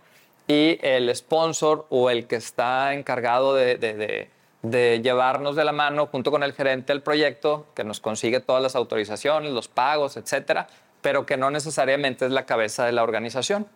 y 0.47 0.79
el 0.81 1.13
sponsor 1.13 1.87
o 1.89 2.09
el 2.09 2.27
que 2.27 2.37
está 2.37 2.93
encargado 2.93 3.53
de 3.55 3.77
de 3.77 4.29
llevarnos 4.63 5.55
de 5.55 5.63
la 5.63 5.71
mano 5.71 6.07
junto 6.07 6.31
con 6.31 6.43
el 6.43 6.53
gerente 6.53 6.93
del 6.93 7.01
proyecto, 7.01 7.67
que 7.75 7.83
nos 7.83 7.99
consigue 7.99 8.39
todas 8.39 8.61
las 8.61 8.75
autorizaciones, 8.75 9.51
los 9.51 9.67
pagos, 9.67 10.17
etcétera, 10.17 10.67
pero 11.01 11.25
que 11.25 11.37
no 11.37 11.51
necesariamente 11.51 12.25
es 12.25 12.31
la 12.31 12.45
cabeza 12.45 12.85
de 12.85 12.91
la 12.91 13.03
organización. 13.03 13.67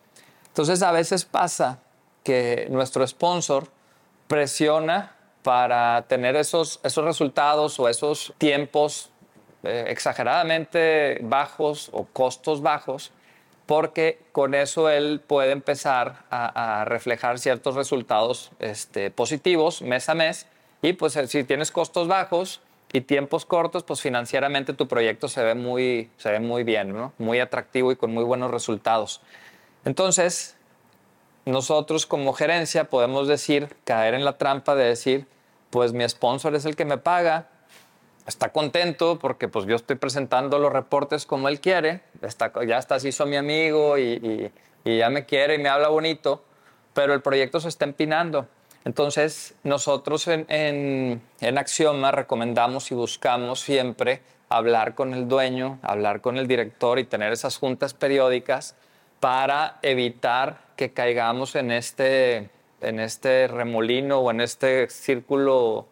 Entonces, 0.47 0.81
a 0.81 0.91
veces 0.91 1.25
pasa 1.25 1.79
que 2.23 2.67
nuestro 2.69 3.05
sponsor 3.07 3.67
presiona 4.27 5.15
para 5.43 6.03
tener 6.03 6.35
esos, 6.35 6.79
esos 6.83 7.03
resultados 7.03 7.79
o 7.79 7.89
esos 7.89 8.33
tiempos 8.37 9.09
eh, 9.63 9.85
exageradamente 9.87 11.19
bajos 11.21 11.89
o 11.93 12.05
costos 12.05 12.61
bajos, 12.61 13.11
porque 13.65 14.19
con 14.31 14.53
eso 14.53 14.89
él 14.89 15.21
puede 15.25 15.51
empezar 15.51 16.25
a, 16.29 16.83
reflejar 16.85 17.39
ciertos 17.39 17.75
resultados 17.75 18.51
este, 18.59 19.11
positivos 19.11 19.81
mes 19.81 20.09
a 20.09 20.15
mes 20.15 20.47
y 20.81 20.93
pues 20.93 21.15
eh, 21.15 21.27
si 21.27 21.43
tienes 21.43 21.71
costos 21.71 22.07
bajos 22.07 22.61
y 22.93 23.01
tiempos 23.01 23.45
cortos, 23.45 23.83
pues 23.83 24.01
financieramente 24.01 24.73
tu 24.73 24.87
proyecto 24.87 25.27
se 25.27 25.43
ve 25.43 25.55
muy, 25.55 26.09
se 26.17 26.31
ve 26.31 26.39
muy 26.39 26.63
bien, 26.63 26.93
¿no? 26.93 27.13
muy 27.17 27.39
atractivo 27.39 27.91
y 27.91 27.95
con 27.95 28.13
muy 28.13 28.23
buenos 28.23 28.51
resultados. 28.51 29.21
Entonces, 29.85 30.57
nosotros 31.45 32.05
como 32.05 32.33
gerencia 32.33 32.85
podemos 32.85 33.27
decir, 33.27 33.75
caer 33.85 34.13
en 34.13 34.25
la 34.25 34.37
trampa 34.37 34.75
de 34.75 34.85
decir, 34.85 35.25
pues 35.69 35.93
mi 35.93 36.07
sponsor 36.07 36.55
es 36.55 36.65
el 36.65 36.75
que 36.75 36.85
me 36.85 36.97
paga, 36.97 37.47
está 38.27 38.51
contento 38.51 39.17
porque 39.19 39.47
pues 39.47 39.65
yo 39.65 39.75
estoy 39.75 39.95
presentando 39.95 40.59
los 40.59 40.71
reportes 40.71 41.25
como 41.25 41.47
él 41.47 41.61
quiere, 41.61 42.01
está, 42.21 42.51
ya 42.65 42.77
está, 42.77 42.99
se 42.99 43.09
hizo 43.09 43.25
mi 43.25 43.37
amigo 43.37 43.97
y, 43.97 44.51
y 44.83 44.97
ya 44.97 45.09
me 45.09 45.25
quiere 45.25 45.55
y 45.55 45.57
me 45.59 45.69
habla 45.69 45.87
bonito, 45.87 46.43
pero 46.93 47.13
el 47.13 47.21
proyecto 47.21 47.59
se 47.59 47.69
está 47.69 47.85
empinando. 47.85 48.47
Entonces, 48.83 49.53
nosotros 49.63 50.27
en, 50.27 51.21
en, 51.39 51.57
Axioma 51.57 52.11
recomendamos 52.11 52.91
y 52.91 52.95
buscamos 52.95 53.59
siempre 53.59 54.21
hablar 54.49 54.95
con 54.95 55.13
el 55.13 55.27
dueño, 55.27 55.79
hablar 55.83 56.21
con 56.21 56.37
el 56.37 56.47
director 56.47 56.97
y 56.97 57.03
tener 57.03 57.31
esas 57.31 57.57
juntas 57.57 57.93
periódicas 57.93 58.75
para 59.19 59.77
evitar 59.83 60.61
que 60.75 60.93
caigamos 60.93 61.55
en 61.55 61.71
este, 61.71 62.49
en 62.81 62.99
este 62.99 63.47
remolino 63.47 64.19
o 64.19 64.31
en 64.31 64.41
este 64.41 64.89
círculo 64.89 65.87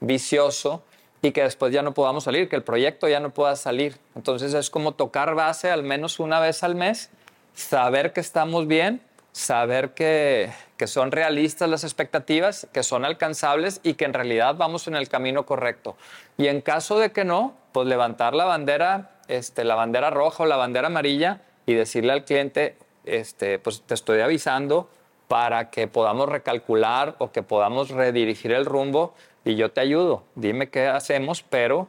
vicioso 0.00 0.82
y 1.22 1.32
que 1.32 1.42
después 1.42 1.72
ya 1.72 1.80
no 1.80 1.94
podamos 1.94 2.24
salir, 2.24 2.50
que 2.50 2.56
el 2.56 2.62
proyecto 2.62 3.08
ya 3.08 3.20
no 3.20 3.30
pueda 3.30 3.56
salir. 3.56 3.96
Entonces 4.14 4.52
es 4.52 4.68
como 4.68 4.92
tocar 4.92 5.34
base 5.34 5.70
al 5.70 5.82
menos 5.82 6.20
una 6.20 6.40
vez 6.40 6.62
al 6.62 6.74
mes, 6.74 7.08
saber 7.54 8.12
que 8.12 8.20
estamos 8.20 8.66
bien 8.66 9.00
saber 9.34 9.94
que, 9.94 10.50
son 10.86 11.12
realistas 11.12 11.68
las 11.68 11.84
expectativas, 11.84 12.66
que 12.72 12.82
son 12.82 13.04
alcanzables 13.04 13.80
y 13.82 13.94
que 13.94 14.04
en 14.04 14.14
realidad 14.14 14.56
vamos 14.56 14.88
en 14.88 14.96
el 14.96 15.08
camino 15.08 15.46
correcto. 15.46 15.96
Y 16.36 16.48
en 16.48 16.60
caso 16.60 16.98
de 16.98 17.12
que 17.12 17.24
no, 17.24 17.54
pues 17.72 17.86
levantar 17.86 18.34
la 18.34 18.44
bandera, 18.44 19.10
este, 19.28 19.64
la 19.64 19.74
bandera 19.74 20.10
roja 20.10 20.44
o 20.44 20.46
la 20.46 20.56
bandera 20.56 20.88
amarilla 20.88 21.40
y 21.66 21.74
decirle 21.74 22.12
al 22.12 22.24
cliente, 22.24 22.76
este, 23.04 23.58
pues 23.58 23.82
te 23.82 23.94
estoy 23.94 24.20
avisando 24.20 24.88
para 25.28 25.70
que 25.70 25.88
podamos 25.88 26.28
recalcular 26.28 27.16
o 27.18 27.32
que 27.32 27.42
podamos 27.42 27.90
redirigir 27.90 28.52
el 28.52 28.64
rumbo 28.64 29.14
y 29.44 29.56
yo 29.56 29.70
te 29.70 29.80
ayudo. 29.80 30.24
Dime 30.34 30.70
qué 30.70 30.86
hacemos, 30.86 31.42
pero 31.42 31.88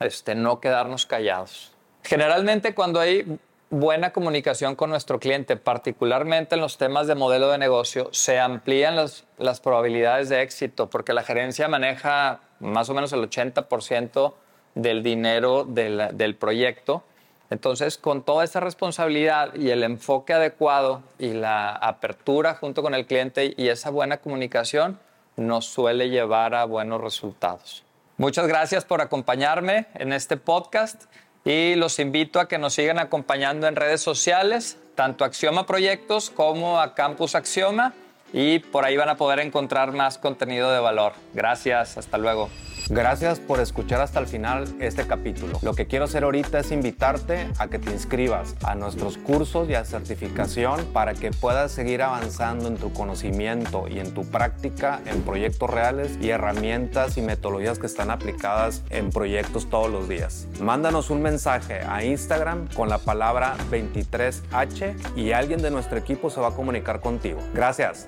este, 0.00 0.34
no 0.34 0.60
quedarnos 0.60 1.06
callados. 1.06 1.72
Generalmente 2.02 2.74
cuando 2.74 3.00
hay 3.00 3.38
buena 3.70 4.12
comunicación 4.12 4.76
con 4.76 4.90
nuestro 4.90 5.18
cliente, 5.18 5.56
particularmente 5.56 6.54
en 6.54 6.60
los 6.60 6.78
temas 6.78 7.06
de 7.06 7.14
modelo 7.14 7.50
de 7.50 7.58
negocio, 7.58 8.08
se 8.12 8.38
amplían 8.38 8.96
las 8.96 9.60
probabilidades 9.60 10.28
de 10.28 10.42
éxito 10.42 10.88
porque 10.88 11.12
la 11.12 11.22
gerencia 11.22 11.68
maneja 11.68 12.40
más 12.60 12.88
o 12.88 12.94
menos 12.94 13.12
el 13.12 13.28
80% 13.28 14.34
del 14.74 15.02
dinero 15.02 15.64
del, 15.64 16.36
proyecto. 16.38 17.02
Entonces, 17.50 17.98
con 17.98 18.22
toda 18.22 18.44
esa 18.44 18.60
responsabilidad 18.60 19.54
y 19.54 19.70
el 19.70 19.82
enfoque 19.82 20.32
adecuado 20.32 21.02
y 21.18 21.32
la 21.32 21.70
apertura 21.70 22.54
junto 22.54 22.82
con 22.82 22.94
el 22.94 23.06
cliente 23.06 23.54
y 23.56 23.68
esa 23.68 23.90
buena 23.90 24.18
comunicación, 24.18 24.98
nos 25.36 25.66
suele 25.66 26.08
llevar 26.08 26.54
a 26.54 26.64
buenos 26.64 27.00
resultados. 27.00 27.84
Muchas 28.16 28.46
gracias 28.46 28.84
por 28.84 29.00
acompañarme 29.00 29.86
en 29.94 30.12
este 30.12 30.36
podcast 30.36 31.04
y 31.46 31.76
los 31.76 32.00
invito 32.00 32.40
a 32.40 32.48
que 32.48 32.58
nos 32.58 32.74
sigan 32.74 32.98
acompañando 32.98 33.68
en 33.68 33.76
redes 33.76 34.00
sociales, 34.02 34.78
tanto 34.96 35.24
Axioma 35.24 35.64
Proyectos 35.64 36.28
como 36.28 36.80
a 36.80 36.94
Campus 36.94 37.36
Axioma 37.36 37.94
y 38.32 38.58
por 38.58 38.84
ahí 38.84 38.96
van 38.96 39.08
a 39.08 39.16
poder 39.16 39.38
encontrar 39.38 39.92
más 39.92 40.18
contenido 40.18 40.72
de 40.72 40.80
valor. 40.80 41.12
Gracias, 41.34 41.96
hasta 41.96 42.18
luego. 42.18 42.50
Gracias 42.88 43.40
por 43.40 43.58
escuchar 43.58 44.00
hasta 44.00 44.20
el 44.20 44.28
final 44.28 44.68
este 44.78 45.06
capítulo. 45.08 45.58
Lo 45.62 45.74
que 45.74 45.86
quiero 45.86 46.04
hacer 46.04 46.22
ahorita 46.22 46.60
es 46.60 46.70
invitarte 46.70 47.48
a 47.58 47.66
que 47.66 47.80
te 47.80 47.90
inscribas 47.90 48.54
a 48.62 48.76
nuestros 48.76 49.18
cursos 49.18 49.68
y 49.68 49.74
a 49.74 49.84
certificación 49.84 50.84
para 50.92 51.14
que 51.14 51.32
puedas 51.32 51.72
seguir 51.72 52.02
avanzando 52.02 52.68
en 52.68 52.76
tu 52.76 52.92
conocimiento 52.92 53.88
y 53.88 53.98
en 53.98 54.14
tu 54.14 54.24
práctica 54.24 55.00
en 55.06 55.22
proyectos 55.22 55.68
reales 55.68 56.16
y 56.20 56.30
herramientas 56.30 57.18
y 57.18 57.22
metodologías 57.22 57.80
que 57.80 57.86
están 57.86 58.10
aplicadas 58.10 58.84
en 58.90 59.10
proyectos 59.10 59.68
todos 59.68 59.90
los 59.90 60.08
días. 60.08 60.46
Mándanos 60.60 61.10
un 61.10 61.22
mensaje 61.22 61.80
a 61.80 62.04
Instagram 62.04 62.68
con 62.72 62.88
la 62.88 62.98
palabra 62.98 63.56
23H 63.68 65.16
y 65.16 65.32
alguien 65.32 65.60
de 65.60 65.72
nuestro 65.72 65.98
equipo 65.98 66.30
se 66.30 66.40
va 66.40 66.48
a 66.48 66.52
comunicar 66.52 67.00
contigo. 67.00 67.40
Gracias. 67.52 68.06